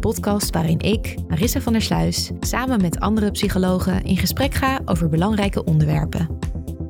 [0.00, 5.08] Podcast waarin ik, Marissa van der Sluis, samen met andere psychologen in gesprek ga over
[5.08, 6.38] belangrijke onderwerpen.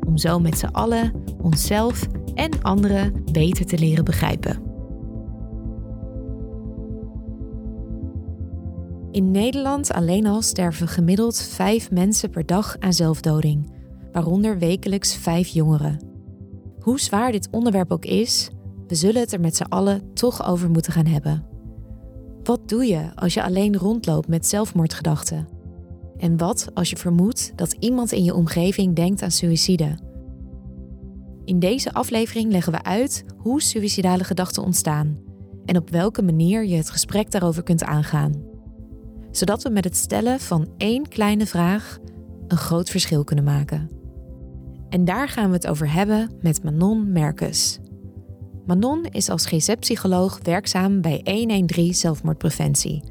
[0.07, 4.63] Om zo met z'n allen onszelf en anderen beter te leren begrijpen.
[9.11, 13.73] In Nederland alleen al sterven gemiddeld vijf mensen per dag aan zelfdoding,
[14.13, 16.05] waaronder wekelijks vijf jongeren.
[16.79, 18.51] Hoe zwaar dit onderwerp ook is,
[18.87, 21.50] we zullen het er met z'n allen toch over moeten gaan hebben.
[22.43, 25.49] Wat doe je als je alleen rondloopt met zelfmoordgedachten?
[26.17, 29.99] En wat als je vermoedt dat iemand in je omgeving denkt aan suïcide?
[31.45, 35.19] In deze aflevering leggen we uit hoe suïcidale gedachten ontstaan
[35.65, 38.43] en op welke manier je het gesprek daarover kunt aangaan.
[39.31, 41.99] Zodat we met het stellen van één kleine vraag
[42.49, 43.91] een groot verschil kunnen maken.
[44.89, 47.79] En daar gaan we het over hebben met Manon Merkus.
[48.67, 53.03] Manon is als GZ-psycholoog werkzaam bij 113 zelfmoordpreventie,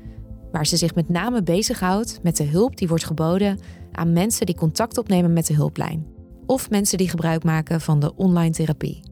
[0.51, 3.59] waar ze zich met name bezighoudt met de hulp die wordt geboden
[3.91, 6.05] aan mensen die contact opnemen met de hulplijn
[6.45, 9.03] of mensen die gebruik maken van de online therapie.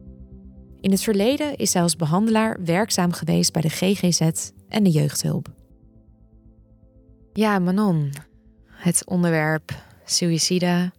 [0.80, 5.48] In het verleden is zij als behandelaar werkzaam geweest bij de GGZ en de jeugdhulp.
[7.32, 8.12] Ja, Manon,
[8.66, 10.92] het onderwerp suïcide,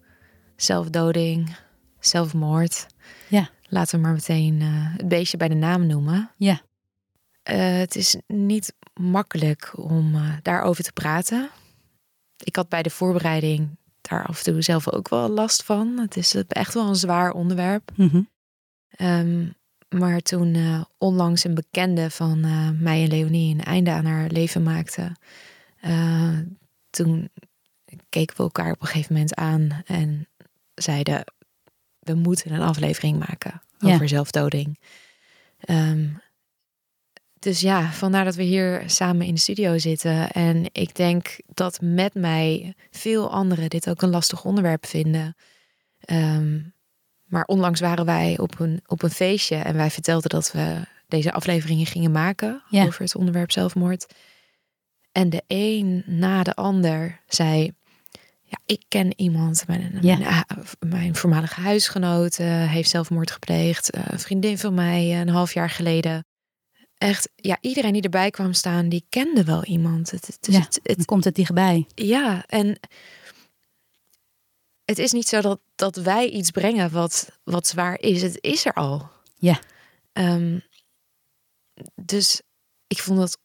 [0.56, 1.56] zelfdoding,
[2.00, 2.88] zelfmoord.
[3.30, 3.50] Ja.
[3.70, 6.32] Laten we maar meteen eh, het beestje bij de naam noemen.
[6.38, 6.62] Ja.
[7.44, 11.50] Eh, het is niet makkelijk om eh, daarover te praten.
[12.44, 15.98] Ik had bij de voorbereiding daar af en toe zelf ook wel last van.
[16.00, 17.92] Het is echt wel een zwaar onderwerp.
[17.96, 18.22] Mhm.
[18.90, 19.48] Ehm,
[19.90, 20.58] maar toen
[20.98, 22.40] onlangs een bekende van
[22.82, 25.16] mij en Leonie een einde aan haar leven maakte,
[26.90, 27.30] toen
[28.10, 30.28] keken we elkaar op een gegeven moment aan en
[30.74, 31.24] zeiden:
[32.00, 33.94] We moeten een aflevering maken Ja.
[33.94, 34.80] over zelfdoding.
[35.60, 36.08] Ehm,
[37.40, 40.32] dus ja, vandaar dat we hier samen in de studio zitten.
[40.32, 45.36] En ik denk dat met mij veel anderen dit ook een lastig onderwerp vinden.
[46.00, 46.60] Ehm,
[47.26, 51.32] maar onlangs waren wij op een, op een feestje en wij vertelden dat we deze
[51.32, 52.86] afleveringen gingen maken Ja.
[52.86, 54.14] over het onderwerp zelfmoord.
[55.12, 57.72] En de een na de ander zei:
[58.50, 60.18] Ja, ik ken iemand, mijn, Ja.
[60.18, 60.46] mijn,
[60.80, 63.90] mijn voormalige huisgenoot eh, heeft zelfmoord gepleegd.
[63.90, 66.26] Eh, een vriendin van mij eh, een half jaar geleden.
[66.98, 70.12] Echt, ja, iedereen die erbij kwam staan, die kende wel iemand.
[70.12, 70.60] Het, het, Ja.
[70.60, 71.86] het, het, Dan komt het dichtbij.
[71.96, 72.80] ja, en
[74.86, 78.22] het is niet zo dat, dat wij iets brengen wat, wat zwaar is.
[78.22, 79.10] Het is er al.
[79.36, 79.60] Ja.
[80.14, 80.60] Ehm,
[81.96, 82.42] dus
[82.88, 83.38] ik vond het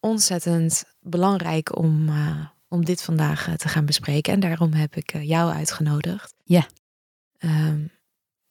[0.00, 2.46] ontzettend belangrijk om, eh,
[2.76, 4.32] om dit vandaag eh, te gaan bespreken.
[4.32, 6.34] En daarom heb ik eh, jou uitgenodigd.
[6.44, 6.66] Ja.
[7.38, 7.80] Ehm,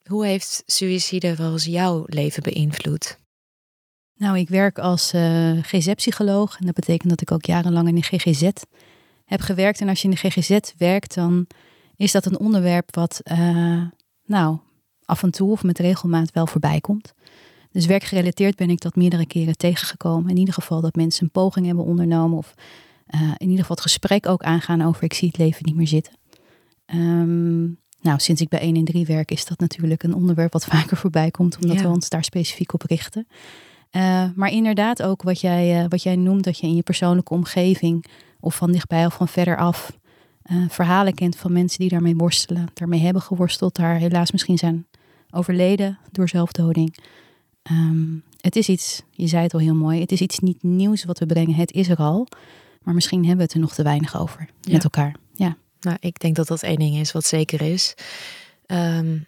[0.03, 3.19] hoe heeft suïcide wel eens jouw leven beïnvloed?
[4.15, 6.57] Nou, ik werk als eh, GZ-psycholoog.
[6.59, 8.49] En dat betekent dat ik ook jarenlang in de GGZ
[9.25, 9.81] heb gewerkt.
[9.81, 11.47] En als je in de GGZ werkt, dan
[11.95, 13.21] is dat een onderwerp wat,
[14.25, 14.57] nou,
[15.05, 17.13] af en toe of met regelmaat wel voorbij komt.
[17.71, 20.29] Dus werkgerelateerd ben ik dat meerdere keren tegengekomen.
[20.29, 22.37] In ieder geval dat mensen een poging hebben ondernomen.
[22.37, 22.53] Of
[23.37, 26.13] in ieder geval het gesprek ook aangaan over ik zie het leven niet meer zitten.
[26.85, 27.63] Ehm,
[28.01, 30.97] nou, sinds ik bij 1 in 3 werk is dat natuurlijk een onderwerp wat vaker
[30.97, 31.55] voorbij komt.
[31.61, 31.83] Omdat Ja.
[31.83, 33.27] we ons daar specifiek op richten.
[33.89, 37.33] Eh, maar inderdaad ook wat jij, eh, wat jij noemt, dat je in je persoonlijke
[37.33, 38.05] omgeving
[38.39, 39.97] of van dichtbij of van verder af
[40.41, 44.85] eh, verhalen kent van mensen die daarmee worstelen, daarmee hebben geworsteld, daar helaas misschien zijn
[45.31, 46.97] overleden door zelfdoding.
[47.61, 48.05] Ehm,
[48.41, 51.19] het is iets, je zei het al heel mooi, het is iets niet nieuws wat
[51.19, 52.27] we brengen, het is er al.
[52.85, 54.71] Maar misschien hebben we het er nog te weinig over Ja.
[54.73, 55.15] met elkaar.
[55.33, 57.93] Ja, Nou, ik denk dat dat één ding is wat zeker is.
[58.65, 59.19] Ehm,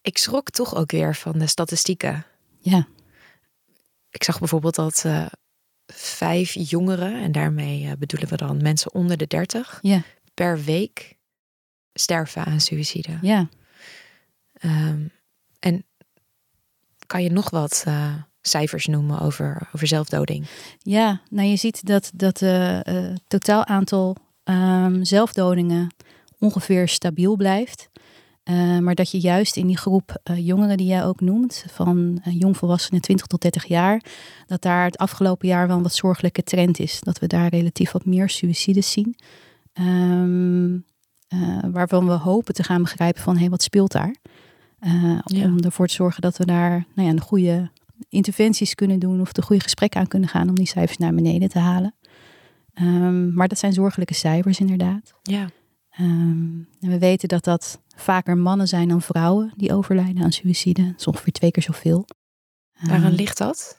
[0.00, 2.26] ik schrok toch ook weer van de statistieken.
[2.60, 2.86] ja,
[4.10, 5.26] Ik zag bijvoorbeeld dat eh,
[5.92, 10.02] vijf jongeren, en daarmee eh, bedoelen we dan mensen onder de 30, ja,
[10.34, 11.16] per week
[11.92, 13.18] sterven aan suïcide.
[13.22, 13.48] ja.
[14.52, 15.06] Ehm,
[15.58, 15.84] en
[17.06, 18.14] kan je nog wat eh,
[18.48, 20.46] cijfers noemen over, over zelfdoding?
[20.78, 25.94] Ja, nou je ziet dat dat eh, eh, totaal aantal ehm, zelfdodingen
[26.38, 27.88] ongeveer stabiel blijft.
[28.42, 33.00] Eh, maar dat je juist in die groep jongeren die jij ook noemt, van jongvolwassenen
[33.00, 34.02] 20 tot 30 jaar,
[34.46, 37.00] dat daar het afgelopen jaar wel een wat zorgelijke trend is.
[37.00, 39.16] Dat we daar relatief wat meer suïcides zien.
[39.72, 40.78] Ehm,
[41.72, 44.14] waarvan we hopen te gaan begrijpen van hé, hey, wat speelt daar?
[45.24, 45.44] Ja.
[45.44, 47.70] Om ervoor te zorgen dat we daar nou ja, de goede
[48.08, 51.48] interventies kunnen doen of de goede gesprekken aan kunnen gaan om die cijfers naar beneden
[51.48, 51.94] te halen.
[52.80, 55.14] Um, maar dat zijn zorgelijke cijfers inderdaad.
[55.22, 55.50] Ja.
[56.00, 60.82] Um, en we weten dat dat vaker mannen zijn dan vrouwen die overlijden aan suïcide.
[60.82, 62.06] Dat is ongeveer twee keer zoveel.
[62.80, 63.78] Waaraan ligt dat?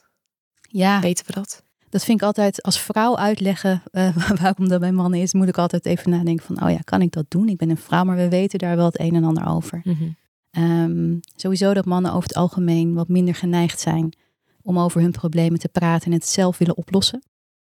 [0.62, 1.00] Ja.
[1.00, 1.64] Weten we dat?
[1.90, 5.58] Dat vind ik altijd als vrouw uitleggen uh, waarom dat bij mannen is, moet ik
[5.58, 7.50] altijd even nadenken van, oh ja, kan ik dat doen?
[7.50, 9.82] Ik ben een vrouw, maar we weten daar wel het een en ander over.
[9.84, 10.16] Mm -hmm.
[10.52, 14.18] Um, sowieso dat mannen over het algemeen wat minder geneigd zijn
[14.62, 17.24] om over hun problemen te praten en het zelf willen oplossen.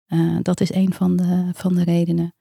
[0.08, 2.34] Uh, dat is een van de, van de redenen.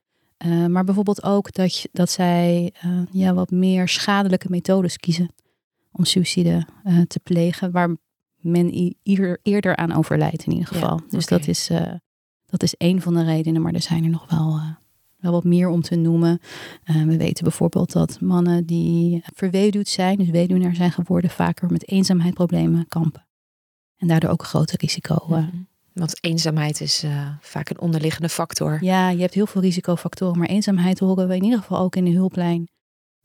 [0.46, 5.28] Uh, maar bijvoorbeeld ook dat, dat zij uh, ja, wat meer schadelijke methodes kiezen
[5.92, 6.66] om suïcide
[7.06, 7.96] te plegen, waar
[8.36, 10.96] men eerder, eerder aan overlijdt in ieder geval.
[10.96, 11.38] Ja, dus okay.
[11.38, 11.70] dat, is,
[12.46, 14.60] dat is een van de redenen, maar er zijn er nog wel,
[15.20, 16.40] wel wat meer om te noemen.
[16.84, 22.88] we weten bijvoorbeeld dat mannen die verweduwd zijn, dus weduwnaar zijn geworden, vaker met eenzaamheidsproblemen
[22.88, 23.26] kampen.
[23.96, 25.24] En daardoor ook een groter risico.
[25.26, 25.68] Mm -hmm.
[25.92, 28.78] Want eenzaamheid is uh, vaak een onderliggende factor.
[28.80, 30.38] Ja, je hebt heel veel risicofactoren.
[30.38, 32.68] Maar eenzaamheid horen we in ieder geval ook in de hulplijn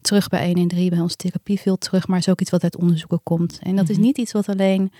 [0.02, 2.08] terug bij 1 en 3, bij onze therapie veel terug.
[2.08, 3.60] Maar is ook iets wat uit onderzoeken komt.
[3.60, 3.90] En dat mm -hmm.
[3.90, 4.92] is niet iets wat alleen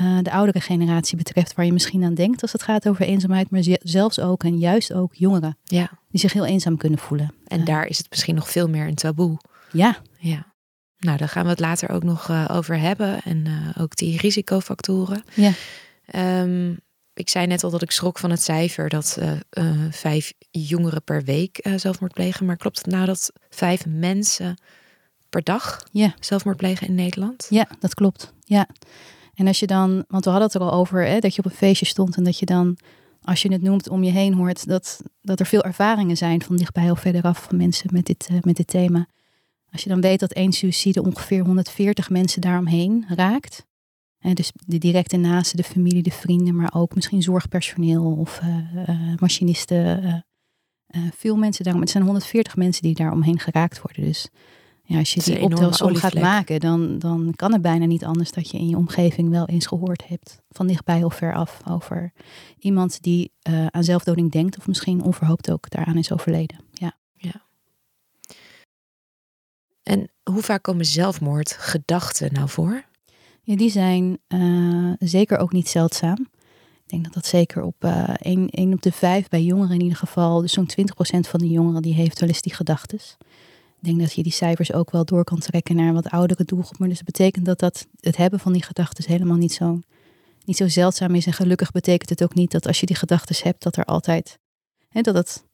[0.00, 3.50] uh, de oudere generatie betreft, waar je misschien aan denkt als het gaat over eenzaamheid.
[3.50, 5.58] Maar zelfs ook en juist ook jongeren.
[5.64, 5.90] Ja.
[6.08, 7.34] Die zich heel eenzaam kunnen voelen.
[7.46, 9.38] En uh, daar is het misschien nog veel meer een taboe.
[9.72, 9.96] Ja.
[10.18, 10.52] Ja.
[10.98, 13.22] Nou, daar gaan we het later ook nog uh, over hebben.
[13.22, 13.46] En
[13.78, 15.22] ook die risicofactoren.
[15.34, 15.52] Ja.
[16.40, 16.80] Um,
[17.14, 19.18] ik zei net al dat ik schrok van het cijfer dat
[19.90, 22.46] vijf jongeren per week zelfmoord plegen.
[22.46, 24.60] Maar klopt het nou dat vijf mensen
[25.28, 26.14] per dag ja.
[26.20, 27.46] zelfmoord plegen in Nederland?
[27.50, 28.32] Ja, dat klopt.
[28.44, 28.68] Ja.
[29.34, 31.50] En als je dan, want we hadden het er al over, hè, dat je op
[31.50, 32.76] een feestje stond en dat je dan,
[33.22, 36.56] als je het noemt, om je heen hoort dat, dat er veel ervaringen zijn van
[36.56, 39.06] dichtbij of verderaf van mensen met dit, met dit thema.
[39.70, 43.66] Als je dan weet dat één suïcide ongeveer 140 mensen daaromheen raakt.
[44.18, 49.16] Dus de directe naasten, de familie, de vrienden, maar ook misschien zorgpersoneel of uh, uh,
[49.18, 50.24] machinisten.
[51.14, 51.82] Veel mensen daarom.
[51.82, 54.04] Het zijn 140 mensen die daar omheen geraakt worden.
[54.04, 54.28] Dus
[54.92, 58.50] ja, als je die optelsom gaat maken, dan, dan kan het bijna niet anders dat
[58.50, 62.12] je in je omgeving wel eens gehoord hebt, van dichtbij of ver af, over
[62.58, 63.32] iemand die
[63.70, 66.56] aan zelfdoding denkt of misschien onverhoopt ook daaraan is overleden.
[66.72, 66.92] Ja.
[67.16, 67.42] ja.
[69.82, 72.84] En hoe vaak komen zelfmoordgedachten nou voor?
[73.42, 76.28] Ja, die zijn uh, zeker ook niet zeldzaam.
[76.84, 79.82] Ik denk dat dat zeker op uh, 1, 1 op de 5 bij jongeren in
[79.82, 80.74] ieder geval, dus zo'n 20%
[81.20, 83.16] van de jongeren die heeft wel eens die gedachtes.
[83.82, 86.88] Ik denk dat je die cijfers ook wel door kan trekken naar wat oudere doelgroepen.
[86.88, 89.80] Dus dat betekent dat, dat het hebben van die gedachtes helemaal niet zo,
[90.44, 91.26] niet zo zeldzaam is.
[91.26, 94.38] En gelukkig betekent het ook niet dat als je die gedachtes hebt, dat er altijd,
[94.88, 95.44] hè, dat het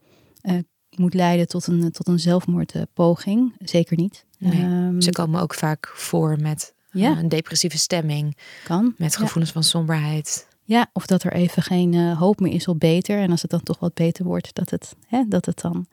[0.43, 0.59] uh,
[0.97, 3.55] moet leiden tot een, tot een zelfmoordpoging.
[3.59, 4.25] Zeker niet.
[4.39, 7.19] Nee, um, ze komen ook vaak voor met ja.
[7.19, 8.37] een depressieve stemming.
[8.65, 8.95] Kan.
[8.97, 9.53] Met gevoelens ja.
[9.53, 10.49] van somberheid.
[10.65, 13.19] Ja, of dat er even geen uh, hoop meer is op beter.
[13.19, 15.87] En als het dan toch wat beter wordt, dat het, hè, dat het dan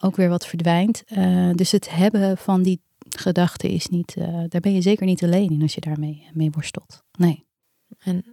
[0.00, 1.02] ook weer wat verdwijnt.
[1.16, 5.22] Uh, dus het hebben van die gedachten is niet, uh, daar ben je zeker niet
[5.22, 7.02] alleen in als je daarmee mee worstelt.
[7.18, 7.46] Nee.
[7.98, 8.24] En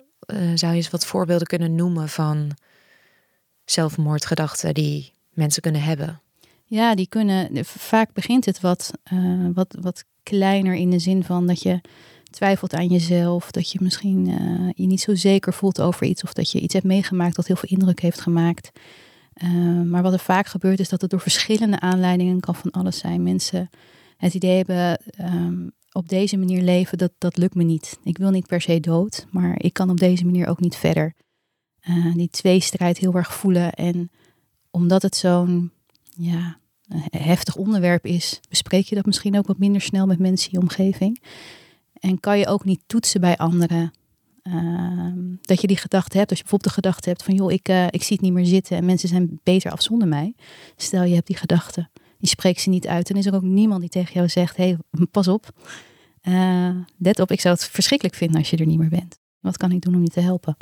[0.55, 2.51] zou je eens wat voorbeelden kunnen noemen van
[3.65, 6.21] zelfmoordgedachten die mensen kunnen hebben?
[6.65, 7.65] Ja, die kunnen.
[7.65, 8.91] Vaak begint het wat,
[9.53, 11.81] wat, wat kleiner in de zin van dat je
[12.29, 14.25] twijfelt aan jezelf, dat je misschien
[14.75, 17.55] je niet zo zeker voelt over iets of dat je iets hebt meegemaakt dat heel
[17.55, 18.71] veel indruk heeft gemaakt.
[19.43, 22.97] Uh, maar wat er vaak gebeurt is dat het door verschillende aanleidingen kan van alles
[22.97, 23.23] zijn.
[23.23, 23.69] Mensen
[24.17, 27.99] het idee hebben um, op deze manier leven, dat, dat lukt me niet.
[28.03, 31.13] Ik wil niet per se dood, maar ik kan op deze manier ook niet verder.
[31.89, 34.11] Uh, die tweestrijd heel erg voelen en
[34.71, 35.71] omdat het zo'n
[36.17, 36.57] ja,
[37.09, 40.65] heftig onderwerp is, bespreek je dat misschien ook wat minder snel met mensen in je
[40.65, 41.21] omgeving.
[41.93, 43.93] En kan je ook niet toetsen bij anderen.
[44.47, 45.11] Uh,
[45.41, 47.85] dat je die gedachte hebt, als je bijvoorbeeld de gedachte hebt van joh, ik, uh,
[47.85, 50.35] ik zie het niet meer zitten en mensen zijn beter af zonder mij.
[50.75, 53.81] Stel je hebt die gedachte, je spreekt ze niet uit en is er ook niemand
[53.81, 54.77] die tegen jou zegt, hey,
[55.11, 55.49] pas op,
[56.23, 59.19] uh, let op, ik zou het verschrikkelijk vinden als je er niet meer bent.
[59.39, 60.57] Wat kan ik doen om je te helpen?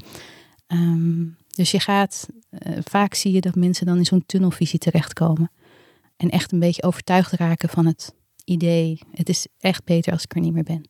[0.68, 5.52] Um, dus je gaat, eh, vaak zie je dat mensen dan in zo'n tunnelvisie terechtkomen.
[6.18, 8.14] En echt een beetje overtuigd raken van het
[8.46, 9.00] idee.
[9.12, 10.86] Het is echt beter als ik er niet meer ben.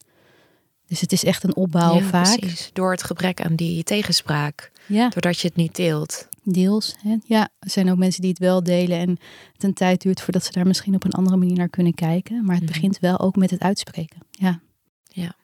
[0.93, 2.39] Dus het is echt een opbouw ja, vaak.
[2.39, 2.69] Precies.
[2.73, 4.71] Door het gebrek aan die tegenspraak.
[4.85, 5.09] Ja.
[5.09, 6.27] Doordat je het niet deelt.
[6.43, 6.95] Deels.
[6.99, 7.15] Hè?
[7.25, 8.97] Ja, er zijn ook mensen die het wel delen.
[8.99, 9.09] En
[9.53, 12.45] het een tijd duurt voordat ze daar misschien op een andere manier naar kunnen kijken.
[12.45, 12.73] Maar het Mhm.
[12.73, 14.17] begint wel ook met het uitspreken.
[14.31, 14.59] Ja.
[15.07, 15.35] Ja.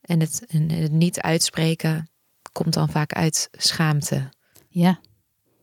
[0.00, 2.10] En het, en het niet uitspreken
[2.52, 4.28] komt dan vaak uit schaamte.
[4.68, 5.00] Ja.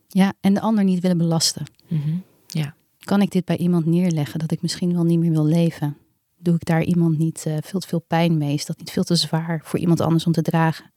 [0.07, 0.33] Ja.
[0.41, 1.65] En de ander niet willen belasten.
[1.87, 2.15] Mhm.
[2.47, 2.75] Ja.
[2.99, 5.97] kan ik dit bij iemand neerleggen dat ik misschien wel niet meer wil leven?
[6.39, 8.53] Doe ik daar iemand niet uh, veel te veel pijn mee?
[8.53, 10.91] Is dat niet veel te zwaar voor iemand anders om te dragen?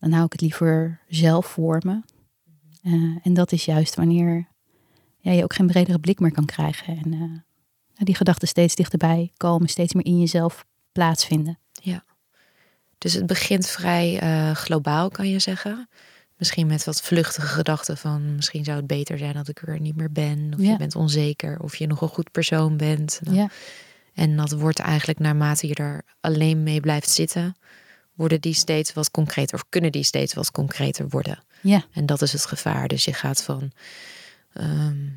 [0.00, 2.00] Dan hou ik het liever zelf voor me.
[2.82, 4.48] Uh, en dat is juist wanneer
[5.18, 6.96] ja, je ook geen bredere blik meer kan krijgen.
[6.96, 7.22] En uh,
[7.94, 11.58] die gedachten steeds dichterbij komen, steeds meer in jezelf plaatsvinden.
[11.72, 12.04] Ja.
[12.98, 14.18] Dus het begint vrij
[14.54, 15.88] globaal, kan je zeggen.
[16.36, 19.96] Misschien met wat vluchtige gedachten van misschien zou het beter zijn dat ik er niet
[19.96, 20.50] meer ben.
[20.54, 20.70] Of Ja.
[20.70, 21.60] je bent onzeker.
[21.60, 23.20] Of je nog een goed persoon bent.
[23.30, 23.50] Ja,
[24.14, 27.56] En dat wordt eigenlijk naarmate je er alleen mee blijft zitten,
[28.14, 29.54] worden die steeds wat concreter.
[29.54, 31.44] Of kunnen die steeds wat concreter worden.
[31.60, 32.88] ja, En dat is het gevaar.
[32.88, 33.72] Dus je gaat van
[34.52, 35.08] ehm,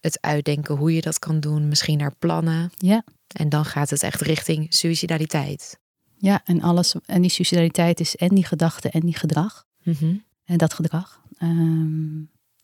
[0.00, 2.70] het uitdenken hoe je dat kan doen, misschien naar plannen.
[2.76, 3.04] ja.
[3.32, 5.78] En dan gaat het echt richting suicidaliteit.
[6.16, 6.94] Ja, en alles.
[7.06, 9.66] En die suicidaliteit is en die gedachte en die gedrag.
[9.82, 10.14] Mhm.
[10.44, 11.20] En dat gedrag.
[11.38, 12.18] Ehm,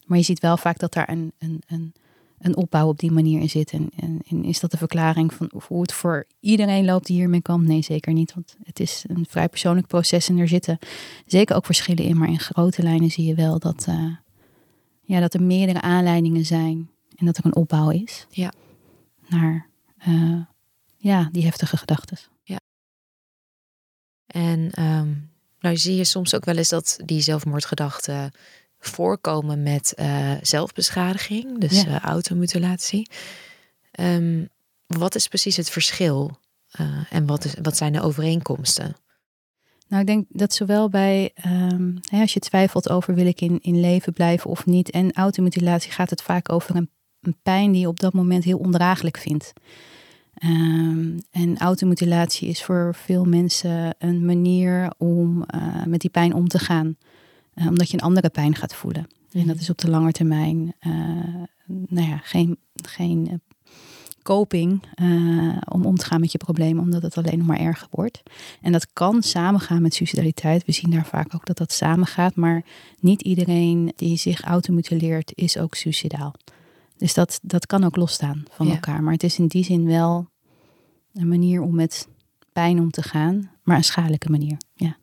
[0.06, 1.94] maar je ziet wel vaak dat daar een, een, een,
[2.38, 3.70] een opbouw op die manier in zit.
[3.70, 7.42] En, en, en is dat de verklaring van hoe het voor iedereen loopt die hiermee
[7.42, 7.68] kampt?
[7.68, 8.34] Nee, zeker niet.
[8.34, 10.78] Want het is een vrij persoonlijk proces en er zitten
[11.26, 12.18] zeker ook verschillen in.
[12.18, 14.14] Maar in grote lijnen zie je wel dat, eh,
[15.02, 16.90] ja, dat er meerdere aanleidingen zijn.
[17.16, 18.26] En dat er een opbouw is.
[18.30, 18.52] Ja.
[19.28, 19.66] Naar
[19.98, 20.40] eh,
[20.96, 22.18] ja, die heftige gedachten.
[24.28, 25.14] En ehm,
[25.60, 28.32] nou zie je soms ook wel eens dat die zelfmoordgedachten
[28.78, 31.86] voorkomen met eh, zelfbeschadiging, dus Ja.
[31.86, 33.08] eh, automutilatie.
[33.90, 34.44] Ehm,
[34.86, 36.38] wat is precies het verschil
[36.70, 38.96] Eh, en wat, is, wat zijn de overeenkomsten?
[39.88, 43.58] Nou, ik denk dat zowel bij, ehm, hè, als je twijfelt over wil ik in,
[43.60, 47.80] in leven blijven of niet, en automutilatie gaat het vaak over een, een pijn die
[47.80, 49.52] je op dat moment heel ondraaglijk vindt.
[50.34, 55.46] Ehm, en automutilatie is voor veel mensen een manier om
[55.86, 56.96] met die pijn om te gaan,
[57.66, 59.06] omdat je een andere pijn gaat voelen.
[59.32, 60.90] En dat is op de lange termijn, eh,
[61.66, 63.34] nou ja, geen, geen eh,
[64.22, 67.88] coping eh, om om te gaan met je probleem, omdat het alleen nog maar erger
[67.90, 68.22] wordt.
[68.60, 70.64] En dat kan samengaan met suicidaliteit.
[70.64, 72.64] We zien daar vaak ook dat dat samengaat, maar
[73.00, 76.34] niet iedereen die zich automutileert is ook suicidaal.
[76.96, 78.72] Dus dat, dat kan ook losstaan van Ja.
[78.72, 79.02] elkaar.
[79.02, 80.28] Maar het is in die zin wel
[81.12, 82.08] een manier om met
[82.52, 84.56] pijn om te gaan, maar een schadelijke manier.
[84.74, 84.96] Ja,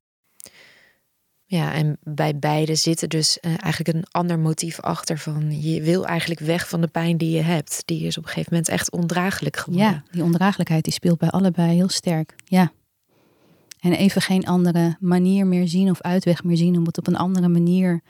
[1.48, 5.82] Ja, en bij beide zit er dus eh, eigenlijk een ander motief achter van je
[5.82, 7.82] wil eigenlijk weg van de pijn die je hebt.
[7.86, 9.90] Die is op een gegeven moment echt ondraaglijk geworden.
[9.92, 12.36] ja die ondraaglijkheid die speelt bij allebei heel sterk.
[12.46, 12.72] Ja.
[13.80, 17.18] En even geen andere manier meer zien of uitweg meer zien om het op een
[17.18, 18.02] andere manier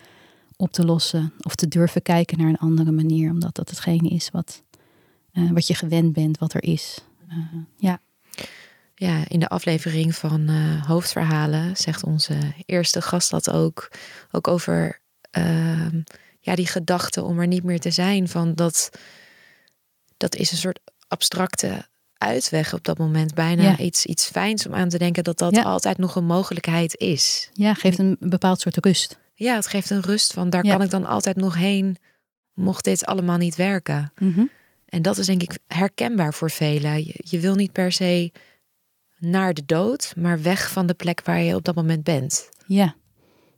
[0.57, 1.33] op te lossen.
[1.39, 4.63] Of te durven kijken naar een andere manier, omdat dat hetgene is wat,
[5.31, 7.05] eh, wat je gewend bent, wat er is.
[7.27, 7.37] Eh,
[7.77, 7.99] ja.
[8.95, 13.91] Ja, in de aflevering van eh, hoofdverhalen zegt onze eerste gast dat ook.
[14.31, 14.99] Ook over
[15.31, 16.01] ehm,
[16.39, 18.27] ja, die gedachte om er niet meer te zijn.
[18.27, 18.89] Van dat,
[20.17, 21.85] dat is een soort abstracte
[22.17, 23.33] uitweg op dat moment.
[23.33, 23.77] Bijna Ja.
[23.77, 25.61] iets, iets fijns om aan te denken dat dat Ja.
[25.63, 27.49] altijd nog een mogelijkheid is.
[27.53, 29.17] ja, geeft een bepaald soort rust.
[29.33, 30.71] Ja, het geeft een rust van daar Ja.
[30.71, 31.97] kan ik dan altijd nog heen.
[32.53, 34.11] Mocht dit allemaal niet werken.
[34.17, 34.45] Mhm.
[34.85, 37.05] En dat is denk ik herkenbaar voor velen.
[37.05, 38.31] Je, je wil niet per se
[39.19, 42.49] naar de dood, maar weg van de plek waar je op dat moment bent.
[42.67, 42.95] Ja.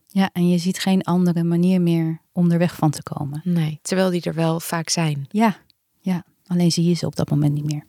[0.07, 3.41] ja, en je ziet geen andere manier meer om er weg van te komen.
[3.43, 5.25] Nee, terwijl die er wel vaak zijn.
[5.29, 5.57] Ja,
[5.99, 6.23] ja.
[6.47, 7.85] alleen zie je ze op dat moment niet meer.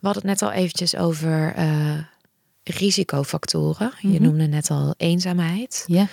[0.00, 1.98] We hadden het net al eventjes over eh,
[2.62, 3.92] risicofactoren.
[4.00, 4.22] Je Mhm.
[4.22, 5.84] noemde net al eenzaamheid.
[5.86, 6.06] Ja.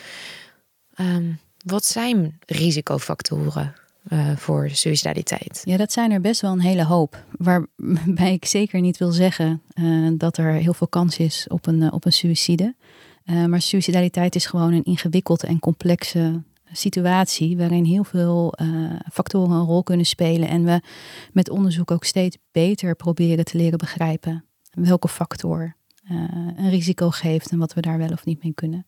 [0.93, 1.31] Ehm,
[1.65, 3.73] wat zijn risicofactoren
[4.05, 5.61] eh, voor suicidaliteit?
[5.63, 7.23] Ja, dat zijn er best wel een hele hoop.
[7.37, 11.81] Waarbij ik zeker niet wil zeggen eh, dat er heel veel kans is op een,
[11.81, 12.75] eh, op een suïcide.
[13.47, 18.53] Maar suicidaliteit is gewoon een ingewikkelde en complexe situatie waarin heel veel
[19.11, 20.49] factoren een rol kunnen spelen.
[20.49, 20.81] En we
[21.31, 25.75] met onderzoek ook steeds beter proberen te leren begrijpen welke factor
[26.57, 28.85] een risico geeft en wat we daar wel of niet mee kunnen.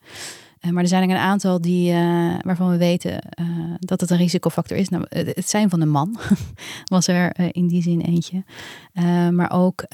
[0.60, 3.46] Eh, maar er zijn er een aantal die, eh, waarvan we weten eh,
[3.80, 4.90] dat het een risicofactor is.
[4.90, 6.18] Nou, het zijn van de man
[6.86, 8.44] was er in die zin eentje.
[9.32, 9.86] Maar ook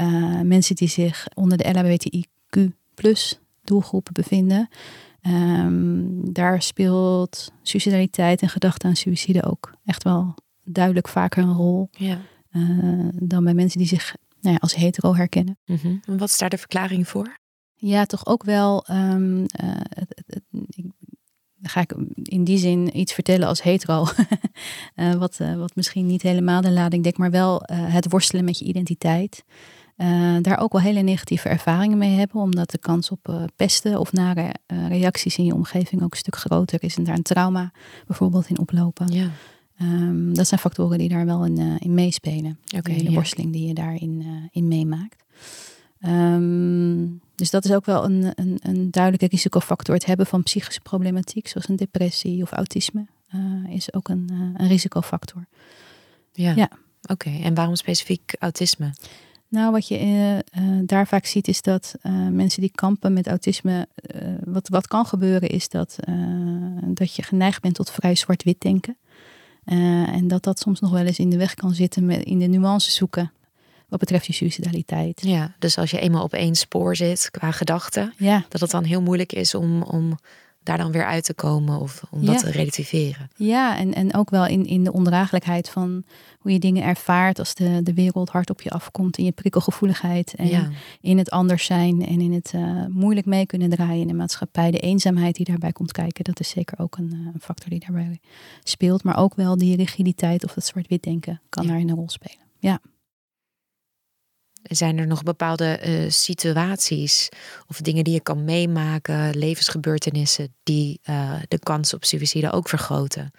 [0.43, 4.69] mensen die zich onder de LHBTIQ plus doelgroepen bevinden.
[5.21, 11.89] Ehm, daar speelt suicidaliteit en gedachte aan suïcide ook echt wel duidelijk vaker een rol
[11.91, 12.17] Ja.
[13.13, 15.57] dan bij mensen die zich nou ja, als hetero herkennen.
[15.65, 15.95] Mhm.
[16.05, 17.37] En wat is daar de verklaring voor?
[17.85, 18.85] Ja, toch ook wel.
[18.85, 20.85] ehm, eh, het, ik,
[21.61, 24.05] ga ik in die zin iets vertellen als hetero.
[24.95, 28.59] Eh, wat, eh, wat misschien niet helemaal de lading dekt, maar wel het worstelen met
[28.59, 29.43] je identiteit.
[30.41, 34.53] Daar ook wel hele negatieve ervaringen mee hebben, omdat de kans op pesten of nare
[34.67, 37.71] reacties in je omgeving ook een stuk groter is en daar een trauma
[38.07, 39.13] bijvoorbeeld in oplopen.
[39.13, 39.29] Ja.
[39.77, 42.59] Ehm, dat zijn factoren die daar wel in, in meespelen.
[42.77, 43.11] Okay, de ja.
[43.11, 45.23] worsteling die je daarin in meemaakt.
[45.99, 49.95] Ehm, dus dat is ook wel een, een, een, duidelijke risicofactor.
[49.95, 54.67] Het hebben van psychische problematiek, zoals een depressie of autisme, uh, is ook een, een
[54.67, 55.45] risicofactor.
[56.31, 56.69] Ja, ja.
[57.01, 57.11] oké.
[57.11, 57.41] Okay.
[57.41, 58.93] En waarom specifiek autisme?
[59.47, 59.99] Nou, wat je
[60.57, 61.95] uh, daar vaak ziet is dat
[62.31, 63.87] mensen die kampen met autisme,
[64.43, 65.97] wat, wat kan gebeuren is dat,
[66.85, 68.97] dat je geneigd bent tot vrij zwart-wit denken.
[69.65, 72.47] en dat dat soms nog wel eens in de weg kan zitten met, in de
[72.47, 73.31] nuances zoeken
[73.93, 75.21] wat betreft je suicidaliteit.
[75.25, 78.45] Ja, dus als je eenmaal op één spoor zit qua gedachten, ja.
[78.49, 80.17] dat het dan heel moeilijk is om, om
[80.63, 82.41] daar dan weer uit te komen of om dat Ja.
[82.41, 83.29] te relativeren.
[83.35, 86.03] Ja, en, en ook wel in, in de ondraaglijkheid van
[86.39, 89.17] hoe je dingen ervaart als de, de wereld hard op je afkomt.
[89.17, 90.69] In je prikkelgevoeligheid en ja.
[91.01, 94.71] in het anders zijn en in het eh, moeilijk mee kunnen draaien in de maatschappij.
[94.71, 97.79] De eenzaamheid die daarbij komt kijken, dat is zeker ook een, eh, een factor die
[97.79, 98.19] daarbij
[98.63, 99.03] speelt.
[99.03, 101.69] Maar ook wel die rigiditeit of dat zwart-wit denken kan Ja.
[101.69, 102.37] daarin een rol spelen.
[102.59, 102.79] Ja.
[104.63, 107.29] Zijn er nog bepaalde eh, situaties
[107.67, 113.31] of dingen die je kan meemaken, levensgebeurtenissen, die eh, de kans op suïcide ook vergroten?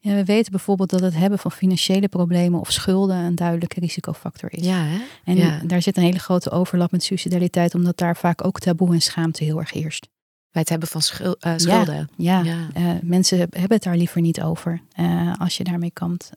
[0.00, 4.52] ja, we weten bijvoorbeeld dat het hebben van financiële problemen of schulden een duidelijke risicofactor
[4.52, 4.64] is.
[4.66, 4.98] Ja, hè?
[5.24, 5.60] En ja.
[5.66, 9.44] daar zit een hele grote overlap met suicidaliteit, omdat daar vaak ook taboe en schaamte
[9.44, 10.08] heel erg heerst.
[10.50, 12.08] Bij het hebben van schul- eh, schulden.
[12.16, 12.98] Ja, Ja.
[13.02, 14.80] mensen heb- hebben het daar liever niet over
[15.38, 16.30] als je daarmee kampt.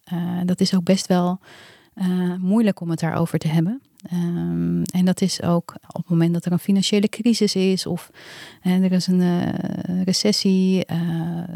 [0.45, 1.39] Dat is ook best wel
[1.93, 3.81] eh, moeilijk om het daarover te hebben.
[4.09, 8.09] Ehm, en dat is ook op het moment dat er een financiële crisis is of
[8.61, 10.99] er is een eh, recessie, eh,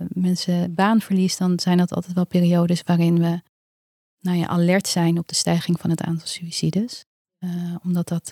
[0.07, 3.41] mensen baanverlies, dan zijn dat altijd wel periodes waarin we
[4.19, 7.05] nou ja, alert zijn op de stijging van het aantal suïcides.
[7.39, 7.49] Eh,
[7.83, 8.31] omdat dat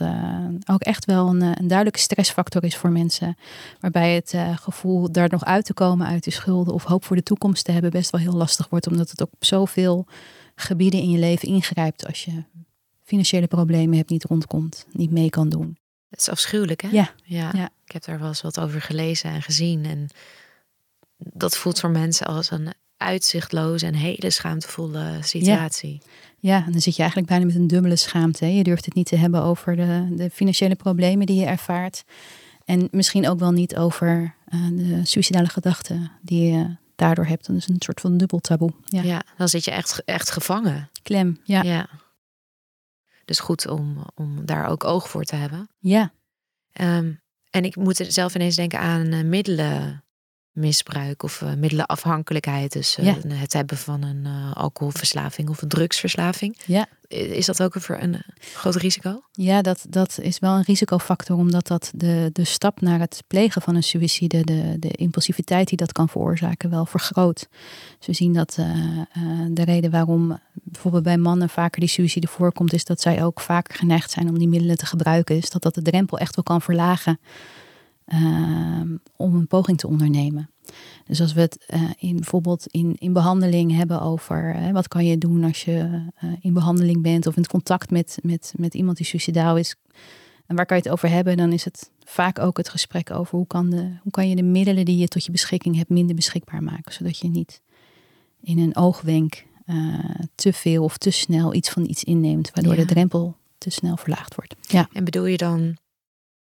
[0.66, 3.36] ook echt wel een, een duidelijke stressfactor is voor mensen.
[3.80, 7.24] Waarbij het gevoel daar nog uit te komen uit de schulden of hoop voor de
[7.24, 8.88] toekomst te hebben best wel heel lastig wordt.
[8.88, 10.08] Omdat het ook op zoveel
[10.56, 12.44] gebieden in je leven ingrijpt als je
[13.04, 15.78] financiële problemen hebt, niet rondkomt, niet mee kan doen.
[16.10, 16.88] Het is afschuwelijk, hè?
[16.92, 17.14] Ja.
[17.24, 17.52] ja.
[17.54, 17.70] Ja.
[17.86, 19.86] Ik heb daar wel eens wat over gelezen en gezien.
[19.86, 20.10] En
[21.18, 26.02] dat voelt voor mensen als een uitzichtloze en hele schaamtevolle situatie.
[26.40, 28.46] Ja, en dan zit je eigenlijk bijna met een dubbele schaamte.
[28.46, 28.52] Hè?
[28.52, 32.04] Je durft het niet te hebben over de, de financiële problemen die je ervaart.
[32.66, 37.48] En misschien ook wel niet over eh, de suïcidale gedachten die je daardoor hebt.
[37.48, 38.74] Dat is een soort van dubbel taboe.
[38.86, 39.02] Ja.
[39.02, 39.24] Ja.
[39.38, 40.90] dan zit je echt, echt gevangen.
[41.04, 41.62] Klem, ja.
[41.62, 41.90] Ja.
[43.26, 45.70] Dus goed om, om daar ook oog voor te hebben.
[45.80, 46.12] Ja,
[46.74, 47.14] Ehm,
[47.50, 49.24] en ik moet er zelf ineens denken aan eh,
[50.54, 52.72] middelenmisbruik of eh, middelenafhankelijkheid.
[52.72, 53.16] Dus eh, Ja.
[53.28, 56.58] het hebben van een eh, alcoholverslaving of een drugsverslaving.
[56.66, 56.86] ja.
[57.08, 59.24] Is dat ook een, een groot risico?
[59.32, 63.62] Ja, dat, dat is wel een risicofactor, omdat dat de, de stap naar het plegen
[63.62, 67.48] van een suïcide, de, de impulsiviteit die dat kan veroorzaken, wel vergroot.
[67.98, 68.54] Dus we zien dat
[69.50, 73.76] de reden waarom bijvoorbeeld bij mannen vaker die suïcide voorkomt, is dat zij ook vaker
[73.76, 75.36] geneigd zijn om die middelen te gebruiken.
[75.40, 77.20] Dus dat dat de drempel echt wel kan verlagen
[78.06, 78.82] eh,
[79.16, 80.50] om een poging te ondernemen.
[81.06, 85.06] Dus als we het eh, in, bijvoorbeeld in, in behandeling hebben over hè, wat kan
[85.06, 88.98] je doen als je eh, in behandeling bent of in contact met, met, met iemand
[88.98, 89.76] die suicidaal is.
[90.46, 91.38] En waar kan je het over hebben?
[91.38, 94.44] Dan is het vaak ook het gesprek over hoe kan, de, hoe kan je de
[94.44, 96.94] middelen die je tot je beschikking hebt minder beschikbaar maken.
[96.94, 97.62] Zodat je niet
[98.42, 100.00] in een oogwenk eh,
[100.36, 102.52] te veel of te snel iets van iets inneemt.
[102.54, 102.80] Waardoor Ja.
[102.80, 104.56] de drempel te snel verlaagd wordt.
[104.62, 105.78] Ja, En bedoel je dan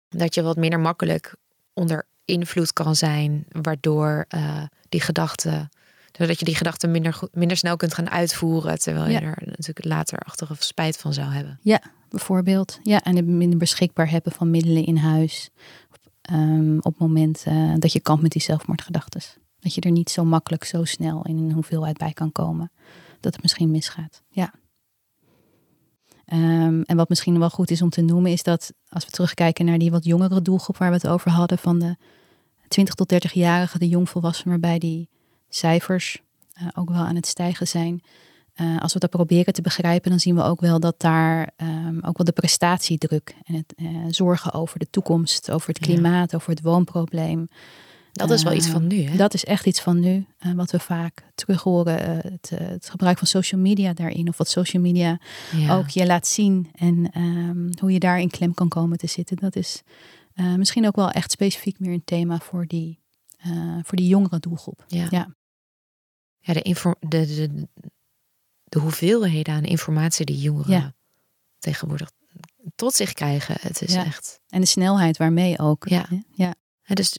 [0.09, 1.37] dat je wat minder makkelijk
[1.75, 5.69] onder invloed kan zijn, waardoor eh, die gedachten,
[6.13, 9.21] doordat je die gedachten minder, minder snel kunt gaan uitvoeren, terwijl Ja.
[9.21, 11.59] je er natuurlijk later achteraf spijt van zou hebben.
[12.09, 12.79] bijvoorbeeld.
[12.83, 15.51] Ja, en het minder beschikbaar hebben van middelen in huis.
[16.23, 17.45] Ehm, op het moment
[17.79, 19.21] dat je kampt met die zelfmoordgedachten.
[19.61, 22.71] Dat je er niet zo makkelijk, zo snel in een hoeveelheid bij kan komen.
[23.21, 24.23] Dat het misschien misgaat.
[24.29, 24.53] Ja.
[26.27, 29.65] Ehm, en wat misschien wel goed is om te noemen, is dat als we terugkijken
[29.65, 31.97] naar die wat jongere doelgroep waar we het over hadden, van de
[32.69, 35.09] 20 tot 30-jarigen, de jongvolwassenen, waarbij die
[35.49, 38.03] cijfers eh, ook wel aan het stijgen zijn.
[38.55, 41.97] Eh, als we dat proberen te begrijpen, dan zien we ook wel dat daar ehm,
[41.97, 45.85] ook wel de prestatiedruk en het eh, zorgen over de toekomst, over het Ja.
[45.93, 47.49] klimaat, over het woonprobleem.
[48.15, 49.17] Dat is wel iets van nu, hè?
[49.17, 52.01] Dat is echt iets van nu, eh, wat we vaak terug horen.
[52.01, 55.21] eh, het, eh, het gebruik van social media daarin, of wat social media
[55.57, 55.77] Ja.
[55.77, 59.37] ook je laat zien en ehm, hoe je daar in klem kan komen te zitten.
[59.37, 59.83] Dat is
[60.57, 63.01] misschien ook wel echt specifiek meer een thema voor die,
[63.37, 64.85] eh, voor die jongere doelgroep.
[64.87, 65.07] Ja.
[65.11, 65.35] Ja.
[66.39, 66.63] Ja, de,
[67.01, 67.69] de, de,
[68.65, 70.95] de hoeveelheden aan informatie die jongeren Ja.
[71.59, 72.11] tegenwoordig
[72.75, 74.05] tot zich krijgen, het is Ja.
[74.05, 74.41] echt.
[74.49, 75.89] En de snelheid waarmee ook.
[75.89, 76.07] Ja.
[76.35, 76.55] ja.
[76.83, 77.19] Hè, dus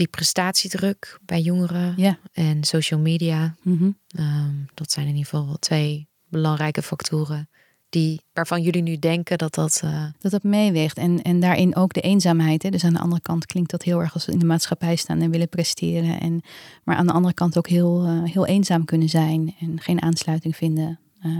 [0.00, 2.18] die prestatiedruk bij jongeren Ja.
[2.32, 3.54] en social media.
[3.62, 3.90] Mhm.
[4.08, 7.48] Ehm, dat zijn in ieder geval twee belangrijke factoren
[7.88, 9.80] die, waarvan jullie nu denken dat dat.
[9.84, 10.96] eh, Dat dat meeweegt.
[10.96, 12.62] En, en daarin ook de eenzaamheid.
[12.62, 12.70] Hè.
[12.70, 15.20] Dus aan de andere kant klinkt dat heel erg als we in de maatschappij staan
[15.20, 16.20] en willen presteren.
[16.20, 16.40] En,
[16.84, 19.54] maar aan de andere kant ook heel, eh, heel eenzaam kunnen zijn.
[19.60, 21.30] En geen aansluiting vinden eh,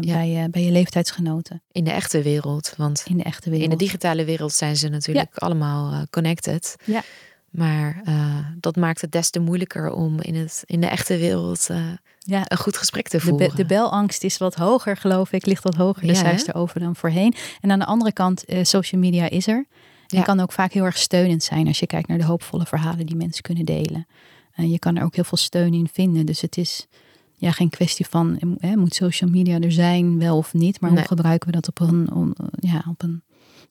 [0.00, 0.12] Ja.
[0.14, 2.74] bij, bij je leeftijdsgenoten in de echte wereld.
[2.76, 3.70] Want in de echte wereld.
[3.72, 6.76] in de digitale wereld zijn ze natuurlijk allemaal connected.
[6.84, 7.02] Ja.
[7.52, 11.66] Maar eh, dat maakt het des te moeilijker om in, het, in de echte wereld
[11.70, 11.84] eh,
[12.18, 12.42] ja.
[12.44, 13.48] een goed gesprek te De, voeren.
[13.50, 15.46] be- de belangst is wat hoger, geloof ik.
[15.46, 16.18] Ligt wat hoger de Ja, hè?
[16.18, 17.34] cijfers erover dan voorheen.
[17.60, 19.66] En aan de andere kant, eh, social media is er.
[20.06, 20.22] En Ja.
[20.24, 23.16] kan ook vaak heel erg steunend zijn als je kijkt naar de hoopvolle verhalen die
[23.16, 24.06] mensen kunnen delen.
[24.54, 26.26] En je kan er ook heel veel steun in vinden.
[26.26, 26.86] Dus het is
[27.36, 30.80] ja, geen kwestie van, hè, moet social media er zijn, wel of niet.
[30.80, 30.98] Maar Nee.
[30.98, 33.22] hoe gebruiken we dat op een, on- ja, op een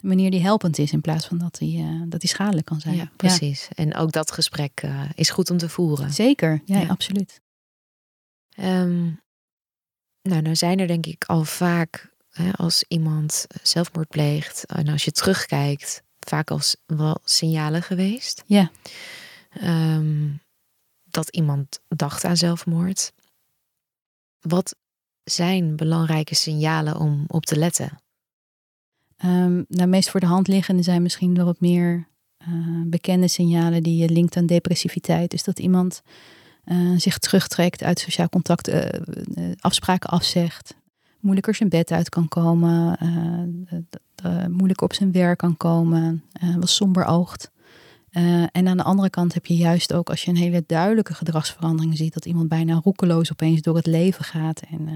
[0.04, 2.96] manier die helpend is in plaats van dat die, eh, dat die schadelijk kan zijn.
[2.96, 3.68] ja, precies.
[3.76, 6.14] En ook dat gesprek eh, is goed om te voeren.
[6.14, 6.88] Zeker, ja, Ja.
[6.88, 7.42] absoluut.
[8.56, 9.04] Ehm,
[10.22, 15.04] nou, nou zijn er denk ik al vaak, hè, als iemand zelfmoord pleegt en als
[15.06, 18.44] je terugkijkt, vaak als wel signalen geweest.
[18.46, 18.72] Ja.
[19.50, 20.30] Ehm,
[21.04, 23.14] dat iemand dacht aan zelfmoord.
[24.40, 24.76] Wat
[25.24, 28.01] zijn belangrijke signalen om op te letten?
[29.22, 32.08] Ehm nou, meest voor de hand liggende zijn misschien wel wat meer
[32.38, 32.48] eh,
[32.86, 35.32] bekende signalen die je linkt aan depressiviteit.
[35.32, 36.02] Dus dat iemand
[36.64, 39.00] eh, zich terugtrekt uit sociaal contact, eh,
[39.60, 40.76] afspraken afzegt,
[41.20, 42.98] moeilijker zijn bed uit kan komen,
[44.50, 46.24] moeilijker op zijn werk kan komen,
[46.60, 47.52] wat somber oogt.
[48.12, 51.14] Eh, en aan de andere kant heb je juist ook als je een hele duidelijke
[51.14, 54.62] gedragsverandering ziet, dat iemand bijna roekeloos opeens door het leven gaat.
[54.70, 54.94] En, eh,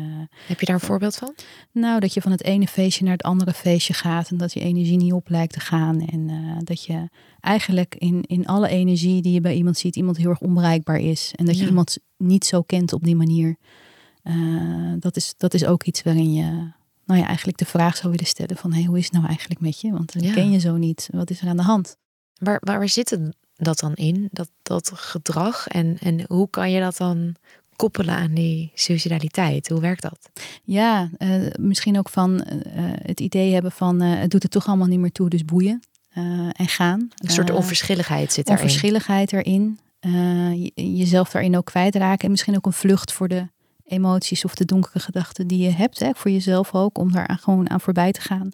[0.47, 1.33] Heb je daar een voorbeeld van?
[1.71, 4.59] nou, dat je van het ene feestje naar het andere feestje gaat en dat je
[4.59, 5.99] energie niet op lijkt te gaan.
[6.01, 10.17] En eh, dat je eigenlijk in, in alle energie die je bij iemand ziet, iemand
[10.17, 11.33] heel erg onbereikbaar is.
[11.35, 11.67] En dat je Ja.
[11.67, 13.55] iemand niet zo kent op die manier.
[14.99, 16.43] Dat, is, dat is ook iets waarin je
[17.05, 19.59] nou ja, eigenlijk de vraag zou willen stellen van hey, hoe is het nou eigenlijk
[19.59, 19.91] met je?
[19.91, 20.33] Want Ja.
[20.33, 21.07] ken je zo niet.
[21.11, 21.97] Wat is er aan de hand?
[22.39, 25.67] Waar, waar, zit het dat dan in, dat, dat gedrag?
[25.67, 27.35] En, en hoe kan je dat dan
[27.75, 29.67] koppelen aan die suicidaliteit?
[29.69, 30.29] Hoe werkt dat?
[30.63, 32.59] Ja, eh, misschien ook van eh,
[33.01, 35.79] het idee hebben van eh, het doet er toch allemaal niet meer toe, dus boeien
[36.09, 36.99] eh, en gaan.
[37.15, 38.65] Een soort Eh, onverschilligheid zit daarin.
[38.65, 39.79] onverschilligheid erin.
[39.99, 42.25] eh, je- jezelf daarin ook kwijtraken.
[42.25, 43.47] En misschien ook een vlucht voor de
[43.83, 45.99] emoties of de donkere gedachten die je hebt.
[45.99, 48.49] Hè, voor jezelf ook, om daar aan- gewoon aan voorbij te gaan.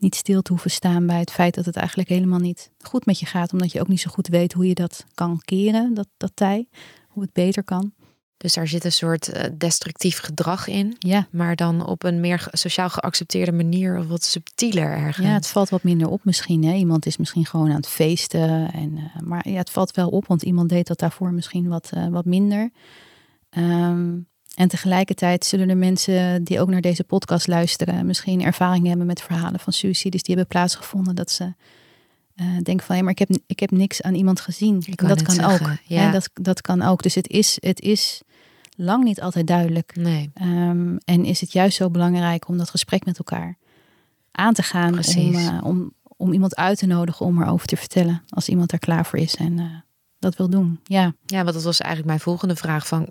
[0.00, 3.18] Niet stil te hoeven staan bij het feit dat het eigenlijk helemaal niet goed met
[3.18, 3.52] je gaat.
[3.52, 6.68] Omdat je ook niet zo goed weet hoe je dat kan keren, dat, dat tij.
[7.08, 7.92] Hoe het beter kan.
[8.36, 10.96] Dus daar zit een soort eh, destructief gedrag in.
[10.98, 15.26] Ja, Maar dan op een meer sociaal geaccepteerde manier of wat subtieler ergens.
[15.26, 16.64] ja het valt wat minder op misschien.
[16.64, 16.74] Hè.
[16.74, 18.72] Iemand is misschien gewoon aan het feesten.
[18.72, 21.90] En, eh, maar ja, het valt wel op, want iemand deed dat daarvoor misschien wat,
[21.94, 22.70] eh, wat minder.
[23.50, 24.18] Ehm,
[24.60, 29.22] en tegelijkertijd zullen er mensen die ook naar deze podcast luisteren, misschien ervaring hebben met
[29.22, 31.14] verhalen van suicides die hebben plaatsgevonden.
[31.14, 31.54] Dat ze
[32.34, 34.82] eh, denken van, hé, maar ik heb, ik heb niks aan iemand gezien.
[34.96, 35.76] Dat kan zeggen, ook.
[35.84, 36.00] ja.
[36.00, 37.02] Hè, dat, dat kan ook.
[37.02, 38.22] Dus het is, het is
[38.76, 39.96] lang niet altijd duidelijk.
[39.96, 43.56] Nee, Ehm, en is het juist zo belangrijk om dat gesprek met elkaar
[44.32, 44.98] aan te gaan.
[45.16, 48.22] Om, eh, om, om iemand uit te nodigen om erover te vertellen.
[48.28, 49.64] Als iemand daar klaar voor is en eh,
[50.18, 50.80] dat wil doen.
[50.84, 52.86] Ja, ja, want dat was eigenlijk mijn volgende vraag.
[52.86, 53.06] Van,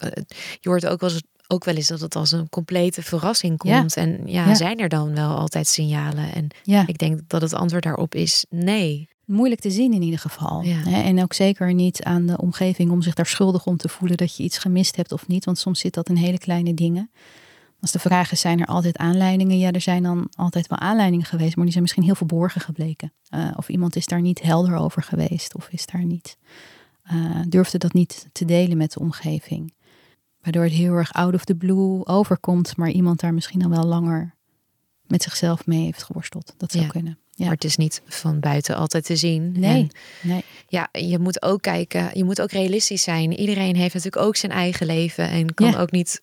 [0.59, 3.79] je hoort ook wel, eens, ook wel eens dat het als een complete verrassing Ja.
[3.79, 3.97] komt.
[3.97, 4.55] En ja, Ja.
[4.55, 6.33] zijn er dan wel altijd signalen?
[6.33, 6.83] En ja.
[6.87, 9.07] ik denk dat het antwoord daarop is nee.
[9.25, 10.63] moeilijk te zien in ieder geval.
[10.85, 14.35] En ook zeker niet aan de omgeving om zich daar schuldig om te voelen dat
[14.35, 15.45] je iets gemist hebt of niet.
[15.45, 17.11] Want soms zit dat in hele kleine dingen.
[17.81, 19.57] Als de vraag is, zijn er altijd aanleidingen?
[19.57, 23.13] Ja, er zijn dan altijd wel aanleidingen geweest, maar die zijn misschien heel verborgen gebleken.
[23.29, 26.37] Eh, of iemand is daar niet helder over geweest, of is daar niet,
[27.03, 27.15] eh,
[27.47, 29.73] durfde dat niet te delen met de omgeving.
[30.41, 33.85] Waardoor het heel erg out of the blue overkomt, maar iemand daar misschien dan wel
[33.85, 34.35] langer
[35.07, 36.53] met zichzelf mee heeft geworsteld.
[36.57, 36.89] Dat zou Ja.
[36.89, 37.17] kunnen.
[37.31, 37.45] Ja.
[37.45, 39.59] Maar het is niet van buiten altijd te zien.
[39.59, 39.81] Nee,
[40.21, 40.43] En nee.
[40.67, 43.33] ja, je moet ook kijken, je moet ook realistisch zijn.
[43.33, 45.79] Iedereen heeft natuurlijk ook zijn eigen leven en kan Ja.
[45.79, 46.19] ook niet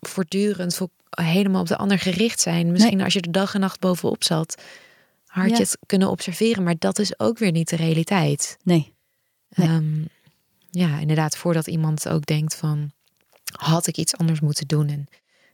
[0.00, 2.72] voortdurend vo- helemaal op de ander gericht zijn.
[2.72, 4.62] Misschien als je er dag en nacht bovenop zat,
[5.26, 8.56] had je het kunnen observeren, maar dat is ook weer niet de realiteit.
[8.62, 8.94] Nee.
[9.54, 9.68] Nee.
[9.68, 10.00] Ehm,
[10.70, 12.92] ja, inderdaad, voordat iemand ook denkt van,
[13.56, 14.88] had ik iets anders moeten doen?
[14.88, 15.06] En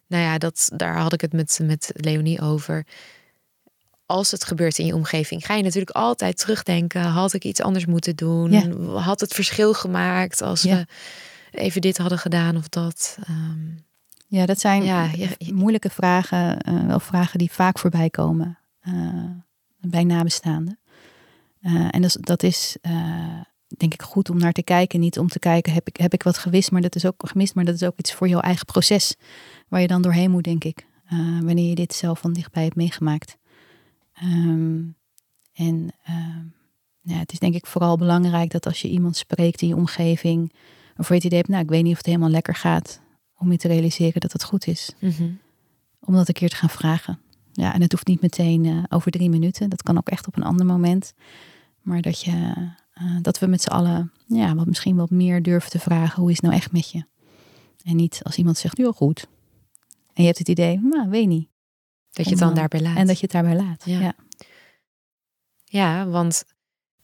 [0.07, 2.87] nou ja, dat, daar had ik het met, met Leonie over.
[4.07, 7.02] Als het gebeurt in je omgeving, ga je natuurlijk altijd terugdenken.
[7.02, 8.50] Had ik iets anders moeten doen?
[8.50, 8.68] Ja.
[9.00, 10.76] Had het verschil gemaakt als Ja.
[11.50, 13.18] we even dit hadden gedaan of dat?
[13.26, 13.83] Ehm,
[14.26, 15.11] Ja, dat zijn Ja,
[15.52, 16.59] moeilijke vragen.
[16.61, 19.24] eh, wel vragen die vaak voorbij komen eh,
[19.80, 20.78] bij nabestaanden.
[21.61, 22.76] Eh, en dat, is- dat is,
[23.77, 25.00] denk ik goed om naar te kijken.
[25.00, 27.55] Niet om te kijken, heb ik, heb ik wat gewist, maar dat is ook gemist,
[27.55, 29.16] maar dat is ook iets voor jouw eigen proces.
[29.68, 30.87] Waar je dan doorheen moet, denk ik.
[31.12, 33.37] Uh, wanneer je dit zelf van dichtbij hebt meegemaakt.
[34.22, 34.96] Um,
[35.53, 36.37] en uh,
[37.00, 40.53] ja, het is denk ik vooral belangrijk dat als je iemand spreekt in je omgeving,
[40.96, 43.00] waarvoor je het idee hebt, nou, ik weet niet of het helemaal lekker gaat,
[43.37, 44.94] om je te realiseren dat het goed is.
[44.98, 45.38] Mm -hmm.
[46.00, 47.18] Om dat een keer te gaan vragen.
[47.53, 49.70] Ja, en het hoeft niet meteen uh, over drie minuten.
[49.70, 51.14] Dat kan ook echt op een ander moment.
[51.83, 52.53] Maar dat, je,
[53.02, 56.20] uh, dat we met z'n allen ja, wat, misschien wat meer durven te vragen.
[56.20, 57.04] Hoe is het nou echt met je?
[57.85, 59.26] En niet als iemand zegt, heel goed.
[60.12, 61.48] En je hebt het idee, nou, weet niet.
[62.11, 62.96] Dat je het dan daarbij laat.
[62.96, 64.00] En dat je het daarbij laat, ja.
[64.00, 64.14] Ja,
[65.64, 66.44] ja want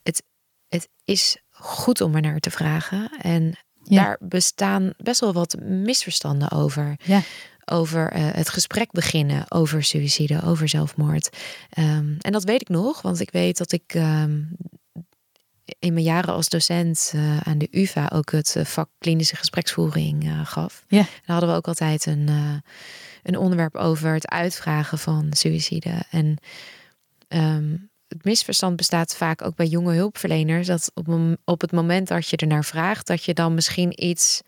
[0.03, 0.23] het,
[0.69, 3.11] het is goed om er naar te vragen.
[3.11, 4.03] En ja.
[4.03, 6.97] daar bestaan best wel wat misverstanden over.
[7.05, 7.23] Ja
[7.71, 11.37] over uh, het gesprek beginnen over suïcide, over zelfmoord.
[11.79, 14.57] Um, en dat weet ik nog, want ik weet dat ik um,
[15.79, 20.33] in mijn jaren als docent uh, aan de UVA ook het uh, vak klinische gespreksvoering
[20.45, 20.85] gaf.
[20.89, 20.99] Ja.
[20.99, 22.29] Daar hadden we ook altijd een,
[23.23, 26.03] een onderwerp over het uitvragen van suïcide.
[26.11, 26.37] En
[27.29, 30.67] um, het misverstand bestaat vaak ook bij jonge hulpverleners.
[30.67, 34.41] Dat op, op het moment dat je er naar vraagt, dat je dan misschien iets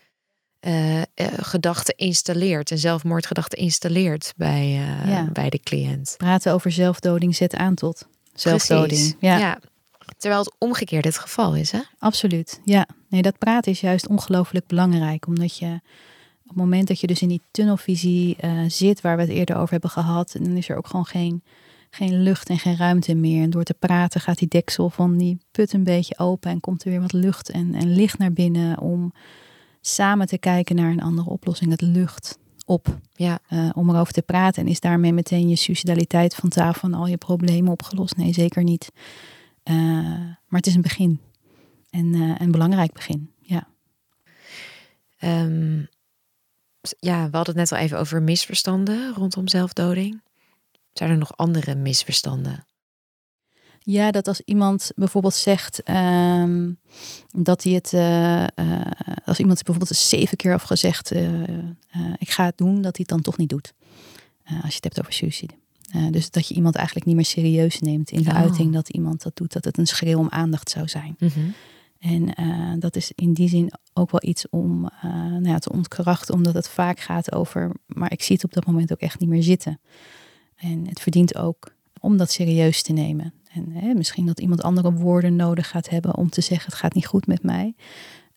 [0.67, 1.01] uh,
[1.37, 5.29] gedachten installeert, een zelfmoordgedachte installeert bij, uh, ja.
[5.31, 6.15] bij de cliënt.
[6.17, 9.15] Praten over zelfdoding zet aan tot zelfdoding.
[9.19, 9.37] Ja.
[9.37, 9.59] ja.
[10.17, 11.79] Terwijl het omgekeerd het geval is, hè?
[11.99, 12.87] Absoluut, ja.
[13.07, 15.79] Nee, dat praten is juist ongelooflijk belangrijk, omdat je
[16.43, 19.55] op het moment dat je dus in die tunnelvisie uh, zit, waar we het eerder
[19.55, 21.43] over hebben gehad, dan is er ook gewoon geen,
[21.89, 23.43] geen lucht en geen ruimte meer.
[23.43, 26.83] En door te praten gaat die deksel van die put een beetje open en komt
[26.83, 29.13] er weer wat lucht en, en licht naar binnen om
[29.81, 31.71] samen te kijken naar een andere oplossing.
[31.71, 33.39] Het lucht op ja.
[33.49, 34.63] Uh, om erover te praten.
[34.63, 38.17] En is daarmee meteen je suicidaliteit van tafel en al je problemen opgelost?
[38.17, 38.91] Nee, zeker niet.
[39.63, 39.75] Uh,
[40.47, 41.21] maar het is een begin.
[41.89, 43.67] En uh, een belangrijk begin, ja.
[45.19, 45.87] Um,
[46.99, 50.21] ja, we hadden het net al even over misverstanden rondom zelfdoding.
[50.93, 52.65] Zijn er nog andere misverstanden?
[53.79, 56.79] Ja, dat als iemand bijvoorbeeld zegt um,
[57.29, 58.47] dat hij het, uh, uh,
[59.25, 61.57] als iemand bijvoorbeeld zeven keer heeft gezegd, uh,
[62.17, 63.73] ik ga het doen, dat hij het dan toch niet doet.
[64.45, 65.53] als je het hebt over suicide.
[66.11, 68.35] Dus dat je iemand eigenlijk niet meer serieus neemt in de oh.
[68.35, 71.15] uiting dat iemand dat doet, dat het een schreeuw om aandacht zou zijn.
[71.19, 71.53] Mm -hmm.
[71.99, 76.53] En dat is in die zin ook wel iets om nou ja, te ontkrachten, omdat
[76.53, 79.43] het vaak gaat over, maar ik zie het op dat moment ook echt niet meer
[79.43, 79.79] zitten.
[80.55, 83.33] En het verdient ook om dat serieus te nemen.
[83.53, 86.93] En hè, misschien dat iemand andere woorden nodig gaat hebben om te zeggen: het gaat
[86.93, 87.75] niet goed met mij.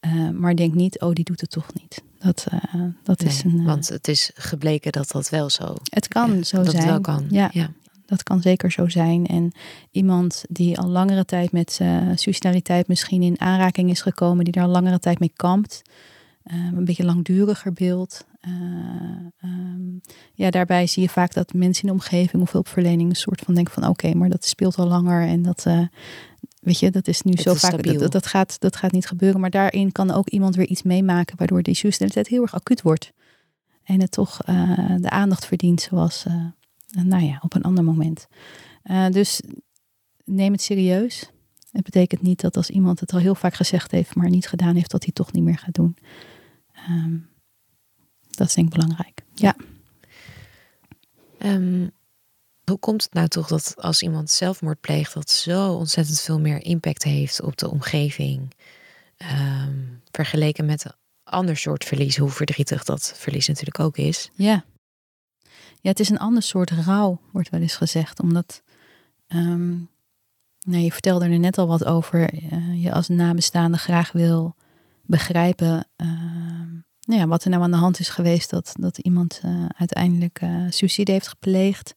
[0.07, 2.03] Uh, maar denk niet, oh, die doet het toch niet.
[2.19, 3.59] Dat, uh, dat nee, is een.
[3.61, 5.75] Uh, want het is gebleken dat dat wel zo.
[5.85, 6.83] Het kan zo dat zijn.
[6.83, 7.27] Het wel kan.
[7.31, 7.71] Ja, ja,
[8.07, 9.27] dat kan zeker zo zijn.
[9.27, 9.53] En
[9.91, 11.81] iemand die al langere tijd met
[12.15, 15.83] suicidaliteit misschien in aanraking is gekomen, die daar al langere tijd mee kampt,
[16.45, 18.27] een beetje langduriger beeld.
[19.45, 20.01] Um,
[20.35, 23.55] ja, daarbij zie je vaak dat mensen in de omgeving of hulpverlening een soort van
[23.55, 25.67] denken van oké, okay, maar dat speelt al langer en dat,
[26.67, 29.07] weet je, dat is nu Het zo is vaak, dat, dat, gaat, dat gaat niet
[29.07, 29.41] gebeuren.
[29.41, 33.13] Maar daarin kan ook iemand weer iets meemaken waardoor die suicidaliteit heel erg acuut wordt.
[33.83, 36.45] En het toch uh, de aandacht verdient zoals, uh,
[37.05, 38.27] nou ja, op een ander moment.
[39.11, 39.41] dus
[40.25, 41.31] neem het serieus.
[41.71, 44.75] Het betekent niet dat als iemand het al heel vaak gezegd heeft, maar niet gedaan
[44.75, 45.97] heeft, dat hij het toch niet meer gaat doen.
[46.91, 47.29] Um,
[48.31, 49.23] dat is denk ik belangrijk.
[49.35, 49.57] Ja.
[51.39, 51.91] Um,
[52.71, 56.63] hoe komt het nou toch dat als iemand zelfmoord pleegt, dat zo ontzettend veel meer
[56.63, 58.53] impact heeft op de omgeving?
[59.17, 60.93] Um, vergeleken met een
[61.25, 64.31] ander soort verlies, hoe verdrietig dat verlies natuurlijk ook is.
[64.35, 64.65] Ja.
[65.81, 68.21] Ja, het is een ander soort rouw, wordt wel eens gezegd.
[68.21, 68.63] Omdat,
[69.29, 69.89] um,
[70.59, 74.55] je vertelde er net al wat over, uh, je als nabestaande graag wil
[75.03, 76.09] begrijpen uh,
[77.07, 80.41] nou ja, wat er nou aan de hand is geweest dat, dat iemand uh, uiteindelijk
[80.43, 81.95] uh, suicide heeft gepleegd.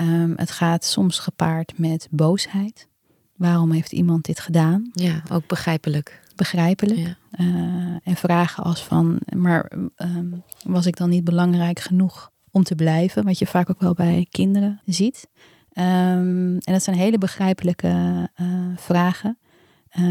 [0.00, 2.88] Um, het gaat soms gepaard met boosheid.
[3.36, 4.90] Waarom heeft iemand dit gedaan?
[4.92, 6.22] Ja, ook begrijpelijk.
[6.36, 6.98] Begrijpelijk.
[6.98, 7.16] Ja.
[7.40, 12.74] Uh, en vragen als van, maar um, was ik dan niet belangrijk genoeg om te
[12.74, 13.24] blijven?
[13.24, 15.28] Wat je vaak ook wel bij kinderen ziet.
[15.72, 18.28] Um, en dat zijn hele begrijpelijke
[18.76, 19.38] vragen.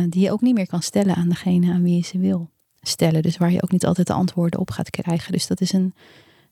[0.10, 2.50] die je ook niet meer kan stellen aan degene aan wie je ze wil
[2.82, 3.22] stellen.
[3.22, 5.32] Dus waar je ook niet altijd de antwoorden op gaat krijgen.
[5.32, 5.94] Dus dat is een,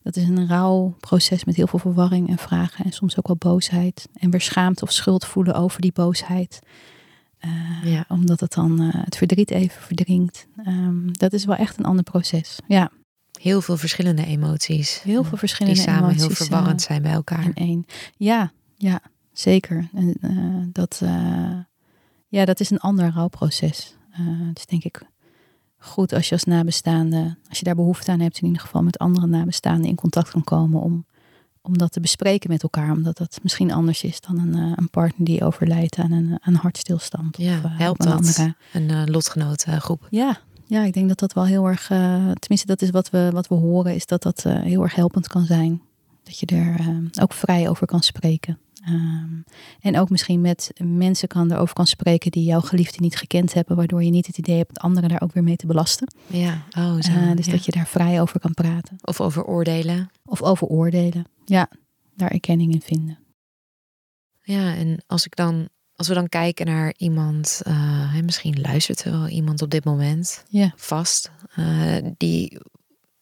[0.03, 2.85] dat is een rauw proces met heel veel verwarring en vragen.
[2.85, 4.07] En soms ook wel boosheid.
[4.13, 6.59] En weer schaamte of schuld voelen over die boosheid.
[7.45, 8.05] Uh, ja.
[8.07, 10.47] Omdat het dan uh, het verdriet even verdringt.
[10.65, 12.59] Um, dat is wel echt een ander proces.
[12.67, 12.91] Ja.
[13.41, 15.01] Heel veel verschillende emoties.
[15.01, 17.45] Heel veel verschillende die samen emoties, heel verwarrend uh, zijn bij elkaar.
[17.45, 17.85] In één.
[18.17, 19.89] Ja, ja, zeker.
[19.93, 20.17] En
[20.71, 21.01] dat,
[22.27, 23.95] ja, dat is een ander rouwproces.
[24.53, 25.01] is denk ik
[25.81, 28.97] goed als je als nabestaande, als je daar behoefte aan hebt, in ieder geval met
[28.97, 31.05] andere nabestaanden in contact kan komen om,
[31.61, 32.91] om dat te bespreken met elkaar.
[32.91, 36.55] Omdat dat misschien anders is dan een, eh, een partner die overlijdt aan een, een
[36.55, 37.37] hartstilstand.
[37.37, 38.17] Ja, of, uh, helpt een dat?
[38.17, 38.55] Andere...
[38.73, 40.07] Een uh, lotgenotengroep.
[40.09, 41.87] Ja, ja, ik denk dat dat wel heel erg,
[42.39, 45.45] tenminste dat is wat we, wat we horen, is dat dat heel erg helpend kan
[45.45, 45.81] zijn.
[46.23, 48.57] Dat je er ook vrij over kan spreken.
[48.89, 49.43] Um,
[49.79, 53.75] en ook misschien met mensen kan erover kan spreken die jouw geliefde niet gekend hebben,
[53.75, 56.13] waardoor je niet het idee hebt anderen daar ook weer mee te belasten.
[56.27, 58.97] Ja, oh, zo, uh, dus dat je daar vrij over kan praten.
[59.01, 60.11] Of over oordelen.
[60.25, 61.25] Of over oordelen.
[61.45, 61.69] Ja,
[62.15, 63.19] daar erkenning in vinden.
[64.41, 69.11] Ja, en als ik dan, als we dan kijken naar iemand, uh, misschien luistert er
[69.11, 70.73] wel iemand op dit moment ja.
[70.75, 72.59] vast, uh, die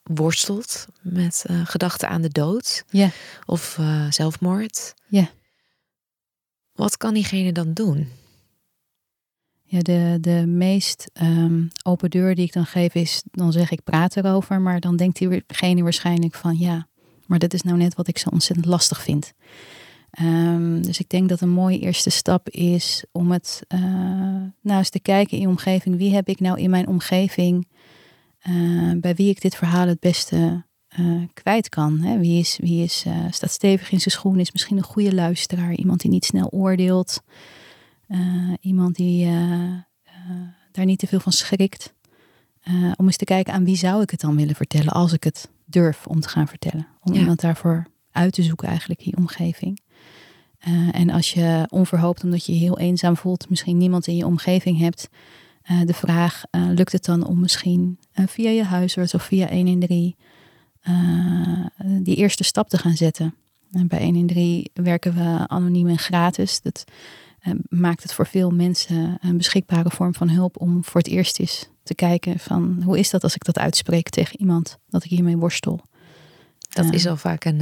[0.04, 3.10] worstelt met gedachten aan de dood ja.
[3.46, 4.94] of zelfmoord.
[5.08, 5.30] Ja.
[6.80, 8.08] Wat kan diegene dan doen?
[9.64, 13.84] Ja, de, de meest um, open deur die ik dan geef is, dan zeg ik
[13.84, 16.88] praat erover, maar dan denkt diegene waarschijnlijk van ja,
[17.26, 19.34] maar dat is nou net wat ik zo ontzettend lastig vind.
[20.22, 23.82] Um, dus ik denk dat een mooie eerste stap is om het uh,
[24.62, 25.98] nou eens te kijken in je omgeving.
[25.98, 27.68] Wie heb ik nou in mijn omgeving
[28.50, 30.64] uh, bij wie ik dit verhaal het beste
[30.98, 32.00] uh, kwijt kan.
[32.00, 32.20] Hè?
[32.20, 35.74] Wie, is, wie is, uh, staat stevig in zijn schoen, is misschien een goede luisteraar,
[35.74, 37.24] iemand die niet snel oordeelt,
[38.08, 39.32] uh, iemand die
[40.72, 41.94] daar niet te veel van schrikt.
[42.96, 45.50] om eens te kijken aan wie zou ik het dan willen vertellen als ik het
[45.66, 46.88] durf om te gaan vertellen.
[47.04, 47.20] Om ja.
[47.20, 49.82] iemand daarvoor uit te zoeken eigenlijk in je omgeving.
[50.92, 54.80] en als je onverhoopt, omdat je je heel eenzaam voelt, misschien niemand in je omgeving
[54.80, 55.10] hebt,
[55.86, 60.16] de vraag, lukt het dan om misschien via je huisarts of via 113
[60.90, 61.66] uh,
[62.04, 63.36] die eerste stap te gaan zetten.
[63.72, 66.62] En bij 1 in 3 werken we anoniem en gratis.
[66.62, 66.84] Dat
[67.48, 71.40] uh, maakt het voor veel mensen een beschikbare vorm van hulp om voor het eerst
[71.40, 75.10] eens te kijken van hoe is dat als ik dat uitspreek tegen iemand dat ik
[75.10, 75.82] hiermee worstel.
[76.70, 77.62] Dat uh, is al vaak een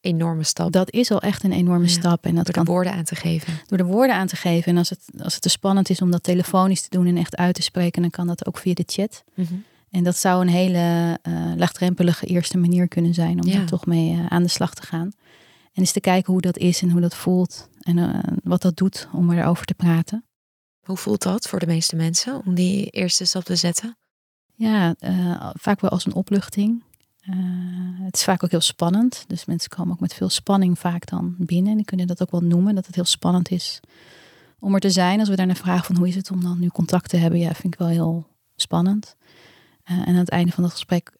[0.00, 0.72] enorme stap.
[0.72, 2.24] Dat is al echt een enorme ja, stap.
[2.24, 3.52] En dat door de kan, woorden aan te geven.
[3.66, 4.72] Door de woorden aan te geven.
[4.72, 7.36] En als het, als het te spannend is om dat telefonisch te doen en echt
[7.36, 9.24] uit te spreken, dan kan dat ook via de chat.
[9.34, 9.64] Mm -hmm.
[9.90, 13.60] En dat zou een hele uh, laagdrempelige eerste manier kunnen zijn om ja.
[13.60, 15.12] er toch mee uh, aan de slag te gaan.
[15.72, 18.76] En eens te kijken hoe dat is en hoe dat voelt en uh, wat dat
[18.76, 20.24] doet om erover te praten.
[20.80, 23.96] Hoe voelt dat voor de meeste mensen om die eerste stap te zetten?
[24.54, 24.94] Ja,
[25.52, 26.82] vaak wel als een opluchting.
[28.02, 29.24] het is vaak ook heel spannend.
[29.26, 31.70] Dus mensen komen ook met veel spanning vaak dan binnen.
[31.70, 33.80] En die kunnen dat ook wel noemen, dat het heel spannend is
[34.58, 35.18] om er te zijn.
[35.18, 37.40] Als we daar naar vragen van hoe is het om dan nu contact te hebben,
[37.40, 38.26] ja, vind ik wel heel
[38.56, 39.16] spannend.
[39.90, 41.18] Uh, en aan het einde van het gesprek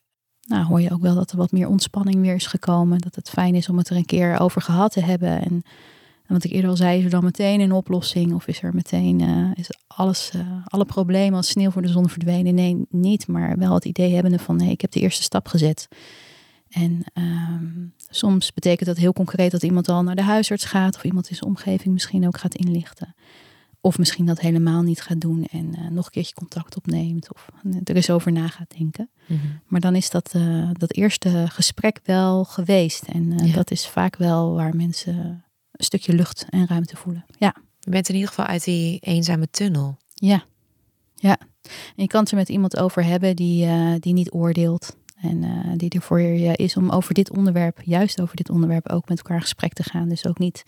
[0.51, 2.99] nou, hoor je ook wel dat er wat meer ontspanning weer is gekomen.
[2.99, 5.43] Dat het fijn is om het er een keer over gehad te hebben.
[5.43, 5.63] En,
[6.27, 8.35] wat ik eerder al zei, is er dan meteen een oplossing?
[8.35, 12.09] Of is er meteen uh, is alles, uh, alle problemen als sneeuw voor de zon
[12.09, 12.55] verdwenen?
[12.55, 13.27] Nee, niet.
[13.27, 15.89] Maar wel het idee hebbende van nee, ik heb de eerste stap gezet.
[16.69, 20.97] En um, soms betekent dat heel concreet dat iemand al naar de huisarts gaat.
[20.97, 23.15] Of iemand in zijn omgeving misschien ook gaat inlichten.
[23.83, 27.35] Of misschien dat helemaal niet gaat doen en uh, nog een keertje contact opneemt.
[27.35, 27.49] Of
[27.85, 29.11] er eens over na gaat denken.
[29.27, 29.61] Mm -hmm.
[29.67, 33.03] Maar dan is dat, uh, dat eerste gesprek wel geweest.
[33.03, 33.55] En uh, ja.
[33.55, 37.25] dat is vaak wel waar mensen een stukje lucht en ruimte voelen.
[37.39, 37.55] Ja.
[37.79, 39.97] Je bent in ieder geval uit die eenzame tunnel.
[40.15, 40.45] Ja,
[41.15, 41.39] ja.
[41.63, 44.97] En je kan het er met iemand over hebben die, die niet oordeelt.
[45.21, 45.45] En
[45.77, 49.19] die er voor je is om over dit onderwerp, juist over dit onderwerp, ook met
[49.19, 50.09] elkaar in gesprek te gaan.
[50.09, 50.65] Dus ook niet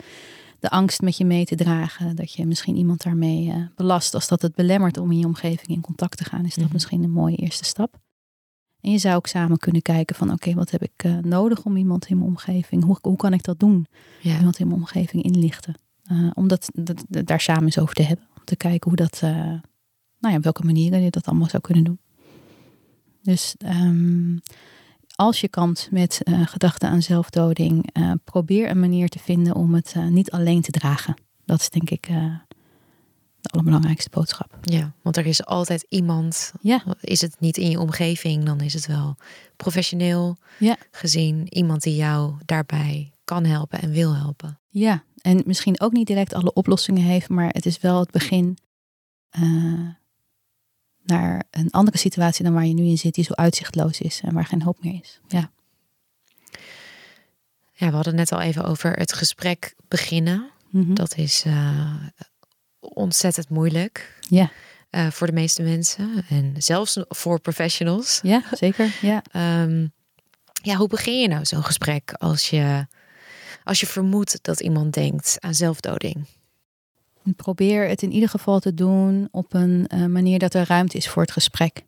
[0.62, 2.16] de angst met je mee te dragen.
[2.16, 4.14] Dat je misschien iemand daarmee uh, belast.
[4.14, 6.62] Als dat het belemmert om in je omgeving in contact te gaan, is dat mm
[6.62, 6.72] -hmm.
[6.72, 8.00] misschien een mooie eerste stap.
[8.80, 11.64] En je zou ook samen kunnen kijken van oké, okay, wat heb ik uh, nodig
[11.64, 12.84] om iemand in mijn omgeving?
[12.84, 13.86] Hoe, hoe kan ik dat doen?
[14.20, 14.38] Ja.
[14.38, 15.74] Iemand in mijn omgeving inlichten.
[16.12, 16.70] Uh, om dat,
[17.06, 18.26] daar samen eens over te hebben.
[18.36, 19.60] Om te kijken hoe dat, nou
[20.18, 21.98] ja, op welke manieren je dat allemaal zou kunnen doen.
[23.22, 24.40] Dus um,
[25.14, 29.74] als je kampt met uh, gedachten aan zelfdoding, uh, probeer een manier te vinden om
[29.74, 31.14] het uh, niet alleen te dragen.
[31.44, 32.06] Dat is denk ik
[33.40, 34.58] de allerbelangrijkste boodschap.
[34.60, 36.52] Ja, want er is altijd iemand.
[36.60, 36.84] Ja.
[37.00, 39.16] Is het niet in je omgeving, dan is het wel
[39.56, 40.76] professioneel ja.
[40.90, 41.54] gezien.
[41.54, 44.60] Iemand die jou daarbij kan helpen en wil helpen.
[44.68, 48.58] Ja, en misschien ook niet direct alle oplossingen heeft, maar het is wel het begin
[51.04, 54.34] naar een andere situatie dan waar je nu in zit, die zo uitzichtloos is en
[54.34, 55.20] waar geen hoop meer is.
[55.28, 55.50] Ja.
[57.72, 60.50] Ja, we hadden net al even over het gesprek beginnen.
[60.70, 60.94] Mm -hmm.
[60.94, 61.94] Dat is uh,
[62.80, 64.18] ontzettend moeilijk.
[64.20, 64.50] Ja.
[64.90, 68.20] Uh, voor de meeste mensen en zelfs voor professionals.
[68.22, 68.96] Ja, zeker.
[69.00, 69.22] Ja.
[69.62, 69.92] um,
[70.68, 72.86] ja, hoe begin je nou zo'n gesprek als je,
[73.64, 76.26] als je vermoedt dat iemand denkt aan zelfdoding?
[77.36, 81.08] Probeer het in ieder geval te doen op een uh, manier dat er ruimte is
[81.08, 81.84] voor het gesprek.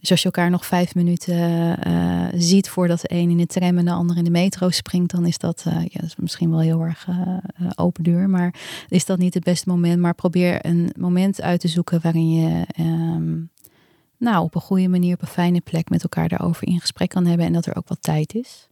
[0.00, 3.78] Dus als je elkaar nog vijf minuten uh, ziet voordat de een in de tram
[3.78, 6.50] en de ander in de metro springt, dan is dat, uh, ja, dat is misschien
[6.50, 7.08] wel heel erg
[7.74, 8.30] open deur.
[8.30, 8.54] Maar
[8.88, 10.00] is dat niet het beste moment?
[10.00, 13.50] Maar probeer een moment uit te zoeken waarin je um,
[14.18, 17.26] nou, op een goede manier, op een fijne plek met elkaar daarover in gesprek kan
[17.26, 18.68] hebben en dat er ook wat tijd is.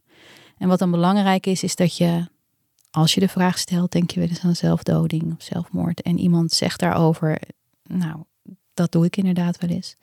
[0.57, 2.27] En wat dan belangrijk is, is dat je,
[2.95, 6.51] als je de vraag stelt, denk je wel eens aan zelfdoding of zelfmoord, en iemand
[6.51, 7.39] zegt daarover,
[7.83, 8.23] nou,
[8.73, 9.95] dat doe ik inderdaad wel eens,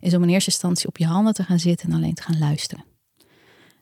[0.00, 2.38] is om in eerste instantie op je handen te gaan zitten en alleen te gaan
[2.38, 2.84] luisteren.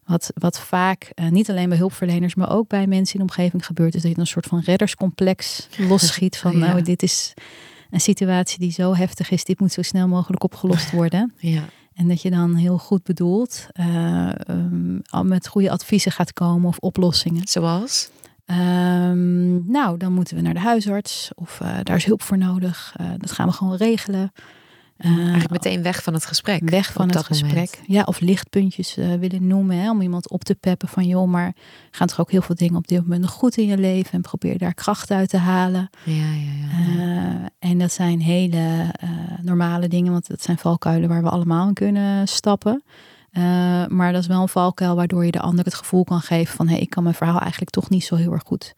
[0.05, 3.67] Wat, wat vaak, uh, niet alleen bij hulpverleners, maar ook bij mensen in de omgeving
[3.67, 6.59] gebeurt, is dat je een soort van redderscomplex losschiet van, ja.
[6.59, 7.35] nou, dit is
[7.91, 11.35] een situatie die zo heftig is, dit moet zo snel mogelijk opgelost worden.
[11.37, 11.65] Ja.
[11.95, 16.79] En dat je dan heel goed bedoeld uh, um, met goede adviezen gaat komen of
[16.79, 17.49] oplossingen.
[17.49, 18.11] Zoals?
[18.47, 22.95] Um, nou, dan moeten we naar de huisarts of uh, daar is hulp voor nodig.
[23.01, 24.33] Uh, dat gaan we gewoon regelen.
[24.97, 26.71] Eigenlijk meteen weg van het gesprek.
[26.71, 27.53] Weg van het gesprek.
[27.53, 27.79] Moment.
[27.87, 29.77] Ja, of lichtpuntjes willen noemen.
[29.77, 31.55] Hè, om iemand op te peppen van joh, maar
[31.91, 34.13] gaan toch ook heel veel dingen op dit moment nog goed in je leven.
[34.13, 35.91] En probeer daar kracht uit te halen.
[36.05, 36.53] Ja, ja,
[36.97, 37.51] ja.
[37.59, 38.95] en dat zijn hele
[39.43, 42.83] normale dingen, want dat zijn valkuilen waar we allemaal in kunnen stappen.
[43.33, 46.57] Uh, maar dat is wel een valkuil waardoor je de ander het gevoel kan geven
[46.57, 48.75] van hé, hey, ik kan mijn verhaal eigenlijk toch niet zo heel erg goed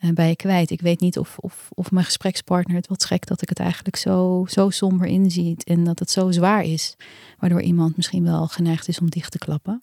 [0.00, 0.70] uh, bij je kwijt.
[0.70, 3.96] Ik weet niet of, of, of mijn gesprekspartner het wat schrikt dat ik het eigenlijk
[3.96, 6.96] zo, zo somber inziet en dat het zo zwaar is,
[7.38, 9.82] waardoor iemand misschien wel geneigd is om dicht te klappen.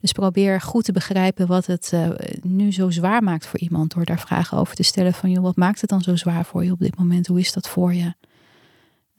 [0.00, 2.08] Dus probeer goed te begrijpen wat het uh,
[2.42, 5.56] nu zo zwaar maakt voor iemand door daar vragen over te stellen van joh, wat
[5.56, 7.26] maakt het dan zo zwaar voor je op dit moment?
[7.26, 8.14] Hoe is dat voor je?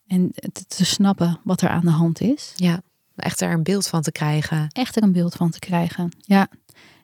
[0.08, 0.32] En
[0.68, 2.54] te snappen wat er aan de hand is.
[2.56, 2.82] Ja.
[3.16, 4.68] Echt er een beeld van te krijgen.
[4.72, 6.48] Echt er een beeld van te krijgen, ja.